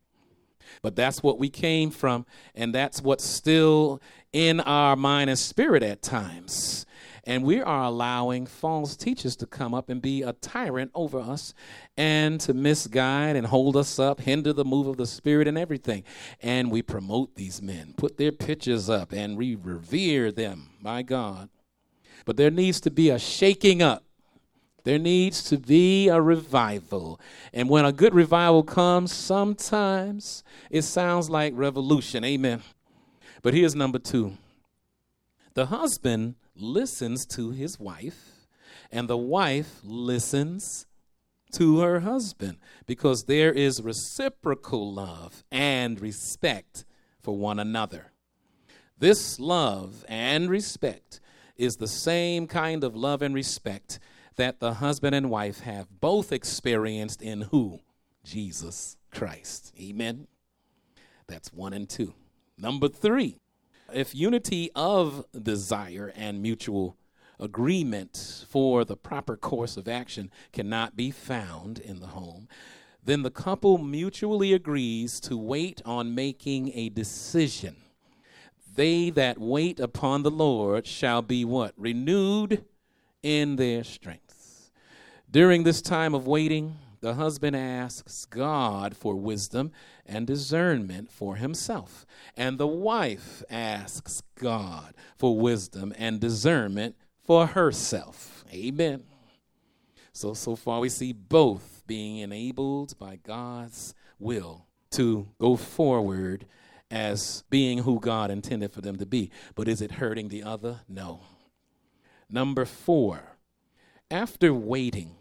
But 0.83 0.97
that's 0.97 1.23
what 1.23 1.39
we 1.39 1.49
came 1.49 1.91
from, 1.91 2.27
and 2.55 2.75
that's 2.75 3.03
what's 3.03 3.25
still 3.25 4.01
in 4.33 4.61
our 4.61 4.97
mind 4.97 5.31
and 5.31 5.39
spirit 5.39 5.83
at 5.83 6.03
times. 6.03 6.87
And 7.25 7.45
we 7.45 7.61
are 7.61 7.85
allowing 7.85 8.47
false 8.47 8.97
teachers 8.97 9.37
to 9.37 9.47
come 9.47 9.75
up 9.75 9.91
and 9.91 10.01
be 10.01 10.23
a 10.23 10.33
tyrant 10.33 10.91
over 10.95 11.21
us 11.21 11.53
and 11.97 12.41
to 12.41 12.55
misguide 12.55 13.37
and 13.37 13.47
hold 13.47 13.77
us 13.77 13.99
up, 13.99 14.21
hinder 14.21 14.53
the 14.53 14.65
move 14.65 14.87
of 14.87 14.97
the 14.97 15.07
Spirit 15.07 15.47
and 15.47 15.59
everything. 15.59 16.03
And 16.41 16.71
we 16.71 16.81
promote 16.83 17.35
these 17.35 17.61
men, 17.61 17.95
put 17.97 18.17
their 18.17 18.33
pictures 18.33 18.89
up, 18.89 19.13
and 19.13 19.37
we 19.37 19.55
revere 19.55 20.33
them, 20.33 20.71
my 20.81 21.03
God. 21.03 21.51
But 22.25 22.37
there 22.37 22.51
needs 22.51 22.81
to 22.83 22.91
be 22.91 23.11
a 23.11 23.19
shaking 23.19 23.83
up 23.83 24.05
there 24.85 24.99
needs 24.99 25.43
to 25.45 25.59
be 25.59 26.09
a 26.09 26.21
revival. 26.21 27.21
And 27.53 27.69
when 27.69 27.85
a 27.85 27.93
good 27.93 28.15
revival 28.15 28.63
comes, 28.63 29.13
sometimes 29.13 30.43
it 30.71 30.83
sounds 30.83 31.29
like 31.29 31.53
revolution. 31.57 32.25
Amen. 32.25 32.63
But 33.43 33.55
here's 33.55 33.75
number 33.75 33.99
two 33.99 34.37
the 35.55 35.67
husband 35.67 36.37
listens 36.55 37.27
to 37.27 37.51
his 37.51 37.79
wife, 37.79 38.47
and 38.91 39.09
the 39.09 39.19
wife 39.19 39.81
listens 39.83 40.87
to 41.53 41.81
her 41.81 42.01
husband 42.01 42.59
because 42.87 43.25
there 43.25 43.53
is 43.53 43.83
reciprocal 43.83 44.93
love 44.93 45.43
and 45.51 46.01
respect 46.01 46.85
for 47.21 47.37
one 47.37 47.59
another. 47.59 48.13
This 48.99 49.41
love 49.41 50.05
and 50.09 50.49
respect 50.49 51.21
is 51.57 51.75
the 51.75 51.89
same 51.89 52.47
kind 52.47 52.85
of 52.85 52.95
love 52.95 53.23
and 53.23 53.35
respect 53.35 53.99
that 54.41 54.59
the 54.59 54.73
husband 54.73 55.15
and 55.15 55.29
wife 55.29 55.61
have 55.61 56.01
both 56.01 56.33
experienced 56.33 57.21
in 57.21 57.43
who? 57.43 57.79
Jesus 58.25 58.97
Christ. 59.11 59.71
Amen. 59.79 60.29
That's 61.27 61.53
one 61.53 61.75
and 61.75 61.87
two. 61.87 62.15
Number 62.57 62.89
three, 62.89 63.37
if 63.93 64.15
unity 64.15 64.71
of 64.75 65.27
desire 65.39 66.11
and 66.17 66.41
mutual 66.41 66.97
agreement 67.39 68.47
for 68.49 68.83
the 68.83 68.97
proper 68.97 69.37
course 69.37 69.77
of 69.77 69.87
action 69.87 70.31
cannot 70.55 70.97
be 70.97 71.11
found 71.11 71.79
in 71.79 72.01
the 72.01 72.07
home, 72.07 72.49
then 73.05 73.23
the 73.23 73.31
couple 73.31 73.77
mutually 73.77 74.55
agrees 74.55 75.21
to 75.21 75.37
wait 75.37 75.83
on 75.85 76.15
making 76.15 76.73
a 76.75 76.89
decision. 76.89 77.77
They 78.75 79.11
that 79.11 79.37
wait 79.37 79.79
upon 79.79 80.23
the 80.23 80.31
Lord 80.31 80.87
shall 80.87 81.21
be 81.21 81.45
what? 81.45 81.75
Renewed 81.77 82.65
in 83.23 83.57
their 83.57 83.85
strength. 83.85 84.30
During 85.33 85.63
this 85.63 85.81
time 85.81 86.13
of 86.13 86.27
waiting, 86.27 86.79
the 87.01 87.15
husband 87.15 87.55
asks 87.55 88.25
God 88.25 88.97
for 88.97 89.15
wisdom 89.15 89.71
and 90.05 90.27
discernment 90.27 91.13
for 91.13 91.37
himself, 91.37 92.05
and 92.37 92.59
the 92.59 92.67
wife 92.67 93.45
asks 93.49 94.25
God 94.35 94.93
for 95.17 95.39
wisdom 95.39 95.95
and 95.97 96.19
discernment 96.19 96.97
for 97.23 97.47
herself. 97.47 98.45
Amen. 98.53 99.05
So, 100.13 100.35
so 100.35 100.57
far 100.57 100.81
we 100.81 100.89
see 100.89 101.13
both 101.13 101.85
being 101.87 102.19
enabled 102.19 102.99
by 102.99 103.21
God's 103.23 103.95
will 104.19 104.67
to 104.91 105.29
go 105.39 105.55
forward 105.55 106.45
as 106.91 107.45
being 107.51 107.79
who 107.79 108.01
God 108.01 108.33
intended 108.33 108.73
for 108.73 108.81
them 108.81 108.97
to 108.97 109.07
be. 109.07 109.31
But 109.55 109.69
is 109.69 109.81
it 109.81 109.93
hurting 109.93 110.29
the 110.29 110.43
other? 110.43 110.81
No. 110.89 111.21
Number 112.29 112.65
four, 112.65 113.37
after 114.11 114.53
waiting, 114.53 115.15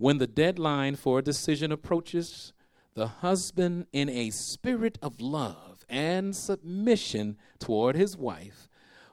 when 0.00 0.16
the 0.16 0.26
deadline 0.26 0.96
for 0.96 1.18
a 1.18 1.22
decision 1.22 1.70
approaches, 1.70 2.54
the 2.94 3.06
husband, 3.06 3.86
in 3.92 4.08
a 4.08 4.30
spirit 4.30 4.98
of 5.02 5.20
love 5.20 5.84
and 5.90 6.34
submission 6.34 7.36
toward 7.58 7.94
his 7.94 8.16
wife, 8.16 8.66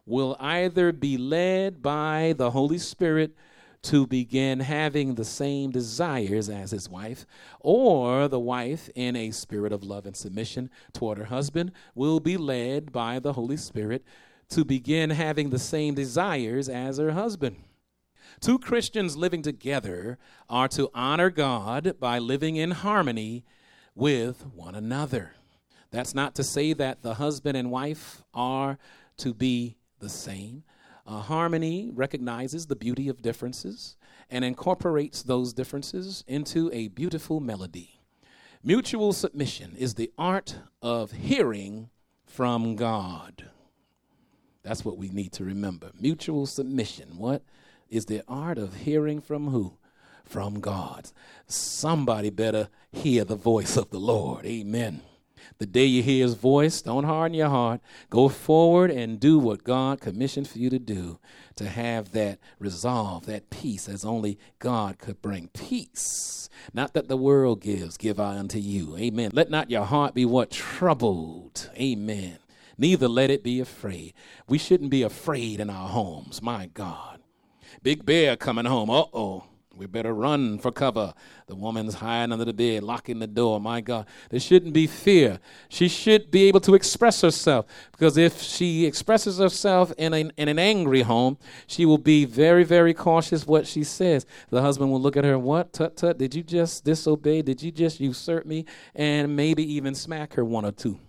will 0.05 0.37
either 0.39 0.93
be 0.93 1.17
led 1.17 1.81
by 1.81 2.33
the 2.37 2.51
Holy 2.51 2.77
Spirit 2.77 3.35
to 3.81 4.07
begin 4.07 4.61
having 4.61 5.15
the 5.15 5.25
same 5.25 5.71
desires 5.71 6.47
as 6.47 6.71
his 6.71 6.89
wife, 6.89 7.25
or 7.59 8.29
the 8.29 8.39
wife, 8.39 8.89
in 8.95 9.17
a 9.17 9.31
spirit 9.31 9.73
of 9.73 9.83
love 9.83 10.05
and 10.05 10.15
submission 10.15 10.69
toward 10.93 11.17
her 11.17 11.25
husband, 11.25 11.73
will 11.95 12.21
be 12.21 12.37
led 12.37 12.93
by 12.93 13.19
the 13.19 13.33
Holy 13.33 13.57
Spirit 13.57 14.05
to 14.47 14.63
begin 14.63 15.09
having 15.09 15.49
the 15.49 15.59
same 15.59 15.95
desires 15.95 16.69
as 16.69 16.97
her 16.97 17.11
husband. 17.11 17.57
Two 18.39 18.59
Christians 18.59 19.17
living 19.17 19.41
together 19.41 20.17
are 20.49 20.67
to 20.69 20.89
honor 20.93 21.29
God 21.29 21.95
by 21.99 22.19
living 22.19 22.55
in 22.55 22.71
harmony 22.71 23.43
with 23.95 24.45
one 24.53 24.75
another. 24.75 25.33
That's 25.89 26.13
not 26.13 26.35
to 26.35 26.43
say 26.43 26.73
that 26.73 27.01
the 27.01 27.15
husband 27.15 27.57
and 27.57 27.71
wife 27.71 28.23
are 28.33 28.77
to 29.17 29.33
be 29.33 29.77
the 29.99 30.09
same. 30.09 30.63
Uh, 31.05 31.21
harmony 31.21 31.89
recognizes 31.93 32.67
the 32.67 32.75
beauty 32.75 33.07
of 33.07 33.21
differences 33.21 33.95
and 34.29 34.43
incorporates 34.43 35.23
those 35.23 35.53
differences 35.53 36.23
into 36.27 36.69
a 36.73 36.89
beautiful 36.89 37.39
melody. 37.39 38.01
Mutual 38.63 39.13
submission 39.13 39.75
is 39.77 39.95
the 39.95 40.11
art 40.17 40.57
of 40.81 41.11
hearing 41.11 41.89
from 42.25 42.75
God. 42.75 43.45
That's 44.63 44.83
what 44.83 44.97
we 44.97 45.09
need 45.09 45.31
to 45.33 45.45
remember. 45.45 45.91
Mutual 45.99 46.45
submission. 46.45 47.17
What 47.17 47.41
is 47.89 48.05
the 48.05 48.23
art 48.27 48.57
of 48.57 48.75
hearing 48.75 49.21
from 49.21 49.47
who? 49.47 49.77
From 50.25 50.59
God. 50.59 51.11
Somebody 51.47 52.29
better 52.29 52.69
hear 52.91 53.23
the 53.23 53.35
voice 53.35 53.77
of 53.77 53.89
the 53.89 53.99
Lord. 53.99 54.45
Amen. 54.45 55.01
The 55.59 55.65
day 55.65 55.85
you 55.85 56.03
hear 56.03 56.23
his 56.23 56.35
voice, 56.35 56.81
don't 56.81 57.05
harden 57.05 57.33
your 57.35 57.49
heart. 57.49 57.81
Go 58.09 58.29
forward 58.29 58.91
and 58.91 59.19
do 59.19 59.39
what 59.39 59.63
God 59.63 60.01
commissioned 60.01 60.47
for 60.47 60.59
you 60.59 60.69
to 60.69 60.79
do 60.79 61.19
to 61.55 61.67
have 61.67 62.11
that 62.11 62.39
resolve, 62.59 63.25
that 63.25 63.49
peace, 63.49 63.89
as 63.89 64.05
only 64.05 64.37
God 64.59 64.99
could 64.99 65.21
bring. 65.21 65.47
Peace, 65.49 66.49
not 66.73 66.93
that 66.93 67.07
the 67.07 67.17
world 67.17 67.61
gives, 67.61 67.97
give 67.97 68.19
I 68.19 68.37
unto 68.37 68.59
you. 68.59 68.95
Amen. 68.97 69.31
Let 69.33 69.49
not 69.49 69.71
your 69.71 69.85
heart 69.85 70.13
be 70.13 70.25
what? 70.25 70.51
Troubled. 70.51 71.71
Amen. 71.75 72.37
Neither 72.77 73.07
let 73.07 73.31
it 73.31 73.43
be 73.43 73.59
afraid. 73.59 74.13
We 74.47 74.59
shouldn't 74.59 74.91
be 74.91 75.01
afraid 75.01 75.59
in 75.59 75.69
our 75.69 75.89
homes. 75.89 76.41
My 76.41 76.67
God. 76.67 77.21
Big 77.87 78.05
bear 78.05 78.35
coming 78.35 78.65
home. 78.65 78.89
Uh 78.89 79.05
oh. 79.13 79.45
We 79.73 79.85
better 79.85 80.13
run 80.13 80.59
for 80.59 80.73
cover. 80.73 81.13
The 81.45 81.55
woman's 81.55 81.93
hiding 81.93 82.33
under 82.33 82.43
the 82.43 82.51
bed, 82.51 82.83
locking 82.83 83.19
the 83.19 83.27
door. 83.27 83.61
My 83.61 83.79
God, 83.79 84.07
there 84.29 84.41
shouldn't 84.41 84.73
be 84.73 84.87
fear. 84.87 85.39
She 85.69 85.87
should 85.87 86.29
be 86.29 86.49
able 86.49 86.59
to 86.59 86.75
express 86.75 87.21
herself 87.21 87.65
because 87.93 88.17
if 88.17 88.41
she 88.41 88.85
expresses 88.85 89.37
herself 89.37 89.93
in, 89.97 90.13
a, 90.13 90.29
in 90.35 90.49
an 90.49 90.59
angry 90.59 91.03
home, 91.03 91.37
she 91.65 91.85
will 91.85 91.97
be 91.97 92.25
very, 92.25 92.65
very 92.65 92.93
cautious 92.93 93.47
what 93.47 93.65
she 93.65 93.85
says. 93.85 94.25
The 94.49 94.61
husband 94.61 94.91
will 94.91 94.99
look 94.99 95.15
at 95.15 95.23
her, 95.23 95.39
What? 95.39 95.71
Tut, 95.71 95.95
tut, 95.95 96.17
did 96.17 96.35
you 96.35 96.43
just 96.43 96.83
disobey? 96.83 97.41
Did 97.41 97.63
you 97.63 97.71
just 97.71 98.01
usurp 98.01 98.45
me? 98.45 98.65
And 98.95 99.33
maybe 99.33 99.63
even 99.75 99.95
smack 99.95 100.33
her 100.33 100.43
one 100.43 100.65
or 100.65 100.73
two. 100.73 100.99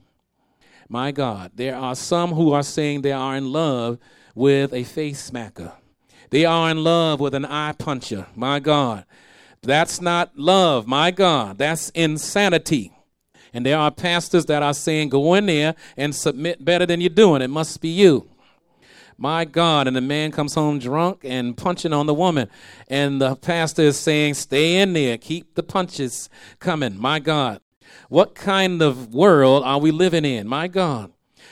My 0.88 1.10
God, 1.10 1.50
there 1.56 1.74
are 1.74 1.96
some 1.96 2.30
who 2.30 2.52
are 2.52 2.62
saying 2.62 3.02
they 3.02 3.10
are 3.10 3.34
in 3.34 3.50
love 3.50 3.98
with 4.36 4.72
a 4.72 4.84
face 4.84 5.28
smacker. 5.28 5.72
They 6.30 6.44
are 6.44 6.70
in 6.70 6.84
love 6.84 7.20
with 7.20 7.34
an 7.34 7.44
eye 7.44 7.72
puncher. 7.72 8.26
My 8.34 8.60
God. 8.60 9.04
That's 9.62 10.00
not 10.00 10.36
love. 10.36 10.86
My 10.86 11.10
God. 11.10 11.58
That's 11.58 11.90
insanity. 11.90 12.92
And 13.52 13.64
there 13.64 13.78
are 13.78 13.90
pastors 13.90 14.46
that 14.46 14.62
are 14.62 14.74
saying, 14.74 15.08
go 15.08 15.34
in 15.34 15.46
there 15.46 15.74
and 15.96 16.14
submit 16.14 16.64
better 16.64 16.86
than 16.86 17.00
you're 17.00 17.08
doing. 17.08 17.42
It 17.42 17.48
must 17.48 17.80
be 17.80 17.88
you. 17.88 18.28
My 19.16 19.44
God. 19.44 19.88
And 19.88 19.96
the 19.96 20.00
man 20.00 20.30
comes 20.30 20.54
home 20.54 20.78
drunk 20.78 21.20
and 21.24 21.56
punching 21.56 21.92
on 21.92 22.06
the 22.06 22.14
woman. 22.14 22.48
And 22.88 23.20
the 23.20 23.36
pastor 23.36 23.82
is 23.82 23.98
saying, 23.98 24.34
stay 24.34 24.76
in 24.76 24.92
there. 24.92 25.16
Keep 25.16 25.54
the 25.54 25.62
punches 25.62 26.28
coming. 26.60 27.00
My 27.00 27.18
God. 27.18 27.60
What 28.10 28.34
kind 28.34 28.82
of 28.82 29.14
world 29.14 29.64
are 29.64 29.80
we 29.80 29.90
living 29.90 30.24
in? 30.24 30.46
My 30.46 30.68
God. 30.68 31.10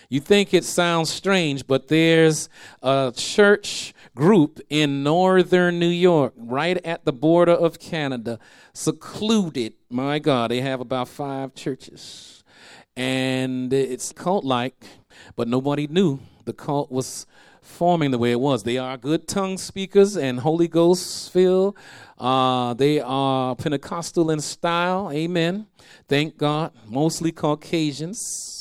You 0.09 0.21
think 0.21 0.55
it 0.55 0.65
sounds 0.65 1.11
strange, 1.11 1.67
but 1.67 1.89
there's 1.89 2.49
a 2.83 3.13
church 3.17 3.95
group 4.17 4.59
in 4.69 5.05
northern 5.05 5.79
New 5.79 5.87
York, 5.87 6.33
right 6.37 6.85
at 6.85 7.05
the 7.05 7.13
border 7.13 7.53
of 7.53 7.79
Canada, 7.79 8.41
secluded. 8.73 9.75
My 9.89 10.19
God, 10.19 10.51
they 10.51 10.63
have 10.63 10.81
about 10.81 11.09
five 11.09 11.55
churches. 11.55 12.43
And 12.97 13.73
it's 13.73 14.13
cult 14.13 14.45
like, 14.45 14.85
but 15.37 15.47
nobody 15.47 15.87
knew 15.87 16.19
the 16.47 16.55
cult 16.55 16.91
was 16.91 17.27
forming 17.61 18.11
the 18.11 18.19
way 18.19 18.33
it 18.33 18.41
was. 18.41 18.63
They 18.63 18.79
are 18.79 18.97
good 18.97 19.29
tongue 19.29 19.59
speakers 19.59 20.17
and 20.17 20.41
Holy 20.41 20.67
Ghost 20.67 21.31
filled. 21.31 21.77
Uh, 22.19 22.73
they 22.75 23.01
are 23.01 23.55
Pentecostal 23.55 24.31
in 24.31 24.41
style. 24.41 25.11
Amen. 25.13 25.67
Thank 26.09 26.39
God. 26.39 26.73
Mostly 26.87 27.33
Caucasians. 27.33 28.56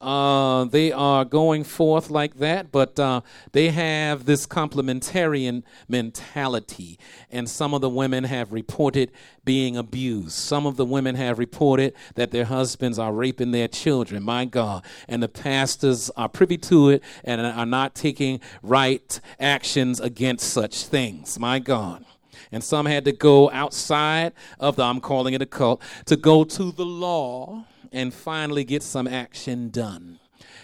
Uh, 0.00 0.64
they 0.66 0.92
are 0.92 1.24
going 1.24 1.64
forth 1.64 2.10
like 2.10 2.34
that, 2.38 2.70
but 2.70 2.98
uh, 3.00 3.22
they 3.52 3.70
have 3.70 4.26
this 4.26 4.46
complementarian 4.46 5.62
mentality. 5.88 6.98
And 7.30 7.48
some 7.48 7.72
of 7.72 7.80
the 7.80 7.88
women 7.88 8.24
have 8.24 8.52
reported 8.52 9.10
being 9.44 9.76
abused. 9.76 10.32
Some 10.32 10.66
of 10.66 10.76
the 10.76 10.84
women 10.84 11.14
have 11.14 11.38
reported 11.38 11.94
that 12.14 12.30
their 12.30 12.44
husbands 12.44 12.98
are 12.98 13.12
raping 13.12 13.52
their 13.52 13.68
children. 13.68 14.22
My 14.22 14.44
God. 14.44 14.84
And 15.08 15.22
the 15.22 15.28
pastors 15.28 16.10
are 16.10 16.28
privy 16.28 16.58
to 16.58 16.90
it 16.90 17.02
and 17.24 17.40
are 17.40 17.66
not 17.66 17.94
taking 17.94 18.40
right 18.62 19.18
actions 19.40 20.00
against 20.00 20.50
such 20.50 20.84
things. 20.84 21.38
My 21.38 21.58
God 21.58 22.04
and 22.52 22.62
some 22.62 22.86
had 22.86 23.04
to 23.04 23.12
go 23.12 23.50
outside 23.50 24.32
of 24.60 24.76
the 24.76 24.84
I'm 24.84 25.00
calling 25.00 25.34
it 25.34 25.42
a 25.42 25.46
cult 25.46 25.82
to 26.06 26.16
go 26.16 26.44
to 26.44 26.72
the 26.72 26.86
law 26.86 27.64
and 27.96 28.12
finally 28.12 28.62
get 28.62 28.82
some 28.82 29.08
action 29.08 29.70
done. 29.70 30.20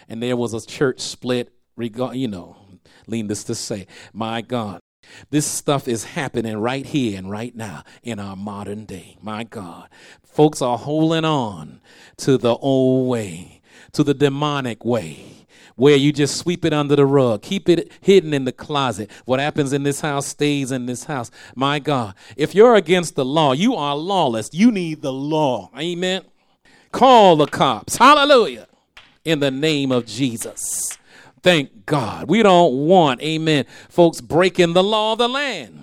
And 0.09 0.23
there 0.23 0.37
was 0.37 0.53
a 0.53 0.65
church 0.65 1.01
split, 1.01 1.53
regard, 1.77 2.17
you 2.17 2.29
know, 2.29 2.57
needless 3.07 3.43
to 3.45 3.55
say, 3.55 3.87
my 4.13 4.43
God. 4.43 4.81
This 5.31 5.47
stuff 5.47 5.89
is 5.89 6.05
happening 6.05 6.59
right 6.59 6.87
here 6.87 7.19
and 7.19 7.31
right 7.31 7.57
now 7.57 7.83
in 8.03 8.21
our 8.21 8.37
modern 8.37 8.85
day. 8.85 9.17
My 9.21 9.45
God. 9.45 9.89
Folks 10.23 10.63
are 10.63 10.79
holding 10.79 11.25
on 11.25 11.81
to 12.19 12.39
the 12.39 12.55
old 12.57 13.09
way, 13.09 13.63
to 13.93 14.05
the 14.05 14.15
demonic 14.15 14.85
way, 14.85 15.47
where 15.75 15.97
you 15.97 16.13
just 16.13 16.37
sweep 16.37 16.65
it 16.65 16.73
under 16.73 16.95
the 16.95 17.07
rug, 17.07 17.43
keep 17.43 17.69
it 17.69 17.91
hidden 18.01 18.33
in 18.33 18.45
the 18.45 18.53
closet. 18.53 19.11
What 19.25 19.41
happens 19.41 19.73
in 19.73 19.83
this 19.83 20.03
house 20.03 20.27
stays 20.27 20.71
in 20.71 20.87
this 20.87 21.05
house. 21.05 21.31
My 21.57 21.79
God. 21.79 22.15
If 22.37 22.55
you're 22.55 22.77
against 22.77 23.17
the 23.17 23.25
law, 23.25 23.53
you 23.53 23.75
are 23.75 23.97
lawless. 23.97 24.51
You 24.53 24.71
need 24.71 25.03
the 25.03 25.13
law. 25.13 25.71
Amen. 25.77 26.25
Call 26.93 27.37
the 27.37 27.47
cops. 27.47 27.97
Hallelujah. 27.97 28.69
In 29.25 29.41
the 29.41 29.51
name 29.51 29.91
of 29.91 30.07
Jesus. 30.07 30.99
Thank 31.43 31.87
God. 31.87 32.29
We 32.29 32.43
don't 32.43 32.87
want, 32.87 33.21
amen, 33.23 33.65
folks 33.89 34.21
breaking 34.21 34.75
the 34.75 34.85
law 34.85 35.13
of 35.13 35.19
the 35.19 35.29
land. 35.29 35.83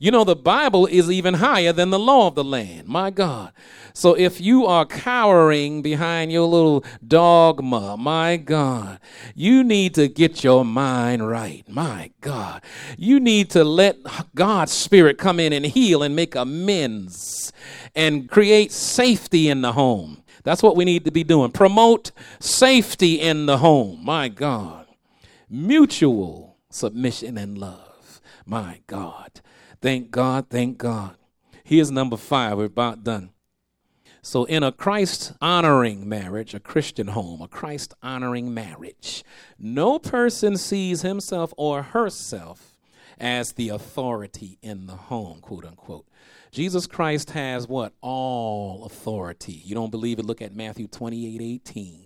You 0.00 0.12
know, 0.12 0.22
the 0.22 0.36
Bible 0.36 0.86
is 0.86 1.10
even 1.10 1.34
higher 1.34 1.72
than 1.72 1.90
the 1.90 1.98
law 1.98 2.28
of 2.28 2.36
the 2.36 2.44
land. 2.44 2.86
My 2.86 3.10
God. 3.10 3.52
So 3.94 4.14
if 4.14 4.40
you 4.40 4.64
are 4.64 4.86
cowering 4.86 5.82
behind 5.82 6.30
your 6.30 6.46
little 6.46 6.84
dogma, 7.04 7.96
my 7.96 8.36
God, 8.36 9.00
you 9.34 9.64
need 9.64 9.94
to 9.94 10.06
get 10.06 10.44
your 10.44 10.64
mind 10.64 11.26
right. 11.26 11.68
My 11.68 12.12
God. 12.20 12.62
You 12.96 13.18
need 13.18 13.50
to 13.50 13.64
let 13.64 13.98
God's 14.36 14.70
Spirit 14.70 15.18
come 15.18 15.40
in 15.40 15.52
and 15.52 15.66
heal 15.66 16.04
and 16.04 16.14
make 16.14 16.36
amends 16.36 17.52
and 17.96 18.28
create 18.30 18.70
safety 18.70 19.48
in 19.48 19.62
the 19.62 19.72
home. 19.72 20.17
That's 20.44 20.62
what 20.62 20.76
we 20.76 20.84
need 20.84 21.04
to 21.04 21.10
be 21.10 21.24
doing. 21.24 21.50
Promote 21.50 22.12
safety 22.40 23.20
in 23.20 23.46
the 23.46 23.58
home. 23.58 24.00
My 24.04 24.28
God. 24.28 24.86
Mutual 25.48 26.56
submission 26.70 27.38
and 27.38 27.58
love. 27.58 28.20
My 28.44 28.80
God. 28.86 29.40
Thank 29.80 30.10
God, 30.10 30.46
thank 30.50 30.78
God. 30.78 31.16
Here's 31.64 31.90
number 31.90 32.16
five. 32.16 32.58
We're 32.58 32.64
about 32.64 33.04
done. 33.04 33.30
So, 34.22 34.44
in 34.44 34.62
a 34.62 34.72
Christ 34.72 35.32
honoring 35.40 36.08
marriage, 36.08 36.52
a 36.52 36.60
Christian 36.60 37.08
home, 37.08 37.40
a 37.40 37.48
Christ 37.48 37.94
honoring 38.02 38.52
marriage, 38.52 39.24
no 39.58 39.98
person 39.98 40.56
sees 40.56 41.02
himself 41.02 41.54
or 41.56 41.82
herself 41.82 42.77
as 43.18 43.52
the 43.52 43.68
authority 43.68 44.58
in 44.62 44.86
the 44.86 44.94
home, 44.94 45.40
quote 45.40 45.64
unquote. 45.64 46.06
Jesus 46.50 46.86
Christ 46.86 47.30
has 47.30 47.68
what? 47.68 47.92
All 48.00 48.84
authority. 48.84 49.60
You 49.64 49.74
don't 49.74 49.90
believe 49.90 50.18
it? 50.18 50.24
Look 50.24 50.40
at 50.40 50.54
Matthew 50.54 50.88
28 50.88 51.40
18. 51.40 52.04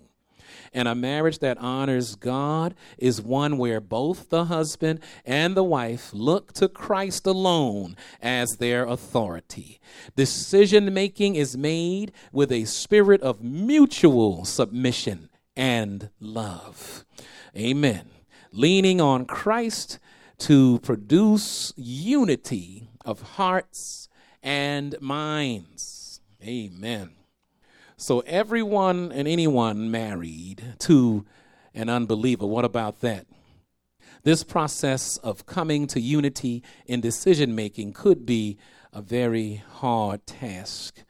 And 0.74 0.88
a 0.88 0.94
marriage 0.94 1.38
that 1.40 1.58
honors 1.58 2.14
God 2.14 2.74
is 2.98 3.20
one 3.20 3.58
where 3.58 3.80
both 3.80 4.30
the 4.30 4.46
husband 4.46 5.00
and 5.24 5.54
the 5.54 5.64
wife 5.64 6.10
look 6.12 6.52
to 6.54 6.68
Christ 6.68 7.26
alone 7.26 7.96
as 8.20 8.56
their 8.58 8.84
authority. 8.84 9.80
Decision 10.16 10.92
making 10.92 11.36
is 11.36 11.56
made 11.56 12.12
with 12.32 12.50
a 12.50 12.64
spirit 12.64 13.20
of 13.22 13.42
mutual 13.42 14.44
submission 14.44 15.28
and 15.56 16.10
love. 16.20 17.04
Amen. 17.56 18.08
Leaning 18.50 19.00
on 19.00 19.26
Christ 19.26 19.98
to 20.42 20.80
produce 20.80 21.72
unity 21.76 22.88
of 23.04 23.22
hearts 23.22 24.08
and 24.42 25.00
minds. 25.00 26.20
Amen. 26.42 27.12
So, 27.96 28.20
everyone 28.26 29.12
and 29.12 29.28
anyone 29.28 29.92
married 29.92 30.74
to 30.80 31.24
an 31.74 31.88
unbeliever, 31.88 32.44
what 32.44 32.64
about 32.64 33.02
that? 33.02 33.26
This 34.24 34.42
process 34.42 35.16
of 35.18 35.46
coming 35.46 35.86
to 35.86 36.00
unity 36.00 36.64
in 36.86 37.00
decision 37.00 37.54
making 37.54 37.92
could 37.92 38.26
be 38.26 38.58
a 38.92 39.00
very 39.00 39.62
hard 39.74 40.26
task, 40.26 41.04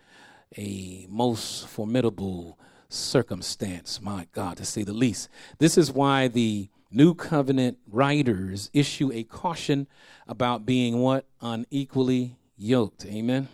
a 0.58 1.06
most 1.08 1.66
formidable 1.68 2.58
circumstance, 2.90 3.98
my 4.02 4.26
God, 4.32 4.58
to 4.58 4.66
say 4.66 4.82
the 4.82 4.92
least. 4.92 5.30
This 5.58 5.78
is 5.78 5.90
why 5.90 6.28
the 6.28 6.68
New 6.94 7.14
Covenant 7.14 7.78
writers 7.90 8.68
issue 8.74 9.10
a 9.12 9.22
caution 9.24 9.86
about 10.28 10.66
being 10.66 10.98
what? 10.98 11.24
Unequally 11.40 12.36
yoked. 12.56 13.06
Amen. 13.06 13.48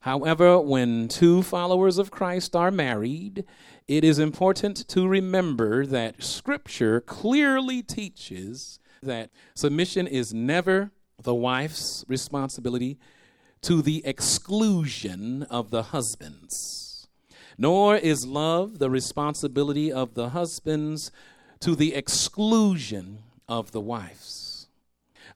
However, 0.00 0.58
when 0.60 1.08
two 1.08 1.42
followers 1.42 1.98
of 1.98 2.10
Christ 2.10 2.56
are 2.56 2.70
married, 2.70 3.44
it 3.86 4.04
is 4.04 4.18
important 4.18 4.88
to 4.88 5.06
remember 5.06 5.84
that 5.84 6.22
Scripture 6.22 7.00
clearly 7.02 7.82
teaches 7.82 8.78
that 9.02 9.30
submission 9.54 10.06
is 10.06 10.32
never 10.32 10.92
the 11.22 11.34
wife's 11.34 12.04
responsibility 12.08 12.98
to 13.62 13.82
the 13.82 14.00
exclusion 14.06 15.42
of 15.44 15.70
the 15.70 15.84
husband's, 15.84 17.08
nor 17.58 17.96
is 17.96 18.26
love 18.26 18.78
the 18.78 18.90
responsibility 18.90 19.92
of 19.92 20.14
the 20.14 20.30
husband's 20.30 21.10
to 21.60 21.74
the 21.74 21.94
exclusion 21.94 23.18
of 23.48 23.72
the 23.72 23.80
wife's. 23.80 24.68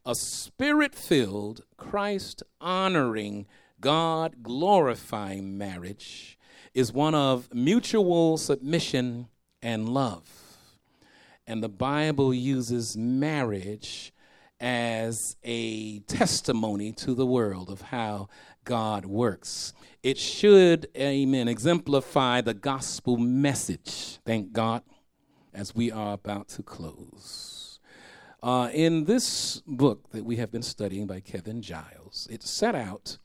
A 0.05 0.15
spirit 0.15 0.95
filled, 0.95 1.63
Christ 1.77 2.43
honoring, 2.61 3.47
God 3.81 4.43
glorifying 4.43 5.57
marriage 5.57 6.39
is 6.75 6.93
one 6.93 7.15
of 7.15 7.53
mutual 7.55 8.37
submission 8.37 9.29
and 9.63 9.89
love. 9.89 10.29
And 11.47 11.63
the 11.63 11.69
Bible 11.69 12.33
uses 12.33 12.97
marriage 12.97 14.13
as 14.61 15.37
a 15.43 16.01
testimony 16.01 16.93
to 16.93 17.15
the 17.15 17.27
world 17.27 17.71
of 17.71 17.81
how 17.81 18.29
God 18.65 19.07
works. 19.07 19.73
It 20.03 20.19
should, 20.19 20.89
amen, 20.97 21.49
exemplify 21.49 22.43
the 22.43 22.55
gospel 22.55 23.17
message, 23.17 24.19
thank 24.25 24.53
God, 24.53 24.83
as 25.55 25.75
we 25.75 25.91
are 25.91 26.15
about 26.15 26.49
to 26.49 26.63
close. 26.63 27.79
Uh, 28.43 28.71
in 28.73 29.05
this 29.05 29.63
book 29.67 30.11
that 30.11 30.25
we 30.25 30.37
have 30.37 30.51
been 30.51 30.63
studying 30.63 31.07
by 31.07 31.21
Kevin 31.21 31.61
Giles, 31.61 32.27
it 32.31 32.43
set 32.43 32.75
out 32.75 33.19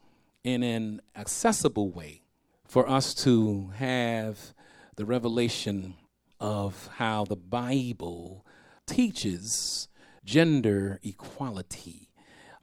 in 0.44 0.62
an 0.62 1.02
accessible 1.16 1.90
way 1.90 2.24
for 2.68 2.90
us 2.90 3.14
to 3.14 3.72
have 3.76 4.54
the 4.96 5.06
revelation 5.06 5.96
of 6.40 6.90
how 6.98 7.24
the 7.26 7.36
Bible 7.36 8.46
teaches 8.86 9.88
gender 10.26 11.00
equality. 11.04 12.10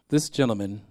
This 0.09 0.29
gentleman, 0.29 0.83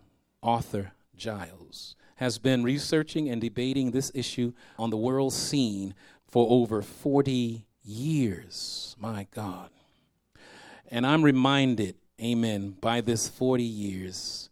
Arthur 0.42 0.94
Giles, 1.16 1.96
has 2.16 2.40
been 2.40 2.64
researching 2.64 3.30
and 3.30 3.42
debating 3.42 3.92
this 3.92 4.12
issue 4.16 4.54
on 4.80 4.90
the 4.90 4.98
world 4.98 5.34
scene 5.34 5.94
for 6.28 6.48
over 6.50 6.82
40 6.82 7.66
years. 7.84 8.96
My 9.00 9.28
God. 9.34 9.70
And 10.90 11.06
I'm 11.06 11.24
reminded, 11.24 11.96
amen, 12.22 12.76
by 12.82 13.02
this 13.02 13.28
40 13.28 13.64
years, 13.64 14.50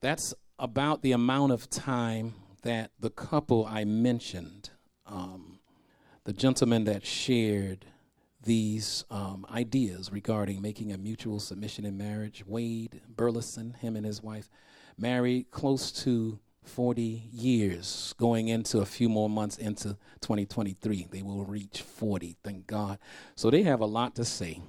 that's 0.00 0.32
about 0.58 1.02
the 1.02 1.12
amount 1.12 1.52
of 1.52 1.68
time 1.68 2.34
that 2.62 2.90
the 2.98 3.10
couple 3.10 3.66
I 3.66 3.84
mentioned, 3.84 4.70
um, 5.06 5.58
the 6.24 6.32
gentleman 6.32 6.84
that 6.84 7.04
shared 7.04 7.86
these 8.42 9.04
um, 9.10 9.44
ideas 9.50 10.12
regarding 10.12 10.62
making 10.62 10.92
a 10.92 10.98
mutual 10.98 11.40
submission 11.40 11.84
in 11.84 11.96
marriage, 11.96 12.44
Wade 12.46 13.00
Burleson, 13.08 13.74
him 13.80 13.96
and 13.96 14.06
his 14.06 14.22
wife, 14.22 14.48
married 14.96 15.50
close 15.50 15.90
to 16.04 16.38
40 16.70 17.28
years, 17.32 18.14
going 18.16 18.48
into 18.48 18.78
a 18.78 18.86
few 18.86 19.08
more 19.08 19.28
months 19.28 19.58
into 19.58 19.96
2023. 20.20 21.08
They 21.10 21.22
will 21.22 21.44
reach 21.44 21.82
40, 21.82 22.36
thank 22.44 22.66
God. 22.66 22.98
So 23.34 23.50
they 23.50 23.62
have 23.64 23.80
a 23.80 23.86
lot 23.86 24.14
to 24.16 24.24
say. 24.24 24.60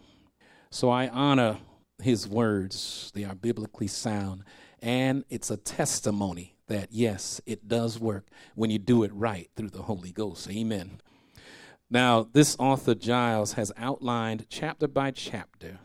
So 0.72 0.90
I 0.90 1.08
honor 1.10 1.60
his 2.02 2.28
words, 2.28 3.12
they 3.14 3.24
are 3.24 3.36
biblically 3.36 3.88
sound. 3.88 4.44
And 4.82 5.24
it's 5.30 5.52
a 5.52 5.58
testimony 5.58 6.56
that, 6.68 6.88
yes, 6.92 7.40
it 7.46 7.68
does 7.68 8.00
work 8.00 8.26
when 8.56 8.72
you 8.72 8.80
do 8.80 9.04
it 9.04 9.14
right 9.14 9.50
through 9.56 9.70
the 9.70 9.84
Holy 9.84 10.12
Ghost. 10.12 10.50
Amen. 10.50 11.02
Now, 11.90 12.28
this 12.34 12.56
author, 12.58 12.96
Giles, 12.96 13.54
has 13.54 13.72
outlined 13.78 14.48
chapter 14.50 14.88
by 14.88 15.12
chapter 15.12 15.80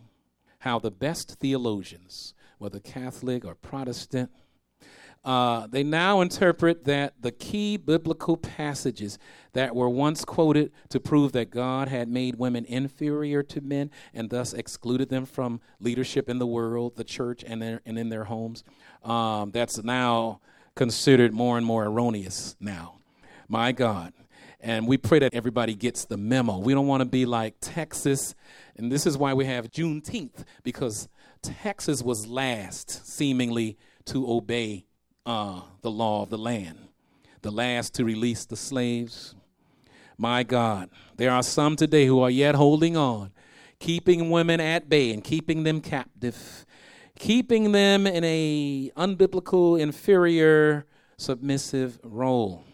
how 0.60 0.78
the 0.78 0.90
best 0.90 1.38
theologians, 1.40 2.32
whether 2.58 2.80
Catholic 2.80 3.44
or 3.44 3.54
Protestant, 3.54 4.30
uh, 5.26 5.66
they 5.66 5.82
now 5.82 6.20
interpret 6.20 6.84
that 6.84 7.14
the 7.20 7.32
key 7.32 7.76
biblical 7.76 8.36
passages 8.36 9.18
that 9.54 9.74
were 9.74 9.88
once 9.88 10.24
quoted 10.24 10.70
to 10.88 11.00
prove 11.00 11.32
that 11.32 11.50
God 11.50 11.88
had 11.88 12.08
made 12.08 12.36
women 12.36 12.64
inferior 12.64 13.42
to 13.42 13.60
men 13.60 13.90
and 14.14 14.30
thus 14.30 14.52
excluded 14.52 15.08
them 15.08 15.26
from 15.26 15.60
leadership 15.80 16.28
in 16.28 16.38
the 16.38 16.46
world, 16.46 16.94
the 16.94 17.02
church, 17.02 17.42
and, 17.44 17.60
their, 17.60 17.82
and 17.84 17.98
in 17.98 18.08
their 18.08 18.22
homes, 18.24 18.62
um, 19.02 19.50
that's 19.50 19.82
now 19.82 20.40
considered 20.76 21.34
more 21.34 21.56
and 21.56 21.66
more 21.66 21.84
erroneous 21.84 22.54
now. 22.60 22.98
My 23.48 23.72
God. 23.72 24.12
And 24.60 24.86
we 24.86 24.96
pray 24.96 25.18
that 25.18 25.34
everybody 25.34 25.74
gets 25.74 26.04
the 26.04 26.16
memo. 26.16 26.58
We 26.58 26.72
don't 26.72 26.86
want 26.86 27.00
to 27.00 27.04
be 27.08 27.26
like 27.26 27.56
Texas. 27.60 28.36
And 28.76 28.92
this 28.92 29.06
is 29.06 29.18
why 29.18 29.34
we 29.34 29.46
have 29.46 29.72
Juneteenth, 29.72 30.44
because 30.62 31.08
Texas 31.42 32.00
was 32.00 32.28
last, 32.28 33.06
seemingly, 33.08 33.76
to 34.06 34.30
obey 34.30 34.86
uh, 35.26 35.60
the 35.82 35.90
law 35.90 36.22
of 36.22 36.30
the 36.30 36.38
land, 36.38 36.78
the 37.42 37.50
last 37.50 37.94
to 37.94 38.04
release 38.04 38.46
the 38.46 38.56
slaves. 38.56 39.34
My 40.16 40.44
God, 40.44 40.88
there 41.16 41.30
are 41.30 41.42
some 41.42 41.76
today 41.76 42.06
who 42.06 42.20
are 42.20 42.30
yet 42.30 42.54
holding 42.54 42.96
on, 42.96 43.32
keeping 43.78 44.30
women 44.30 44.60
at 44.60 44.88
bay 44.88 45.12
and 45.12 45.22
keeping 45.22 45.64
them 45.64 45.80
captive, 45.80 46.64
keeping 47.18 47.72
them 47.72 48.06
in 48.06 48.24
a 48.24 48.90
unbiblical, 48.96 49.78
inferior, 49.78 50.86
submissive 51.18 51.98
role. 52.02 52.64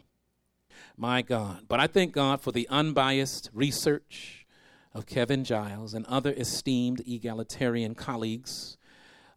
My 0.96 1.22
God. 1.22 1.64
But 1.68 1.80
I 1.80 1.86
thank 1.86 2.12
God 2.12 2.42
for 2.42 2.52
the 2.52 2.68
unbiased 2.68 3.50
research 3.52 4.46
of 4.94 5.06
Kevin 5.06 5.42
Giles 5.42 5.94
and 5.94 6.04
other 6.06 6.32
esteemed 6.32 7.02
egalitarian 7.06 7.94
colleagues 7.94 8.76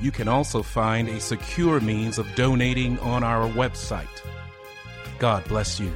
You 0.00 0.12
can 0.12 0.28
also 0.28 0.62
find 0.62 1.08
a 1.08 1.18
secure 1.18 1.80
means 1.80 2.16
of 2.16 2.32
donating 2.36 3.00
on 3.00 3.24
our 3.24 3.50
website. 3.50 4.06
God 5.18 5.42
bless 5.48 5.80
you. 5.80 5.92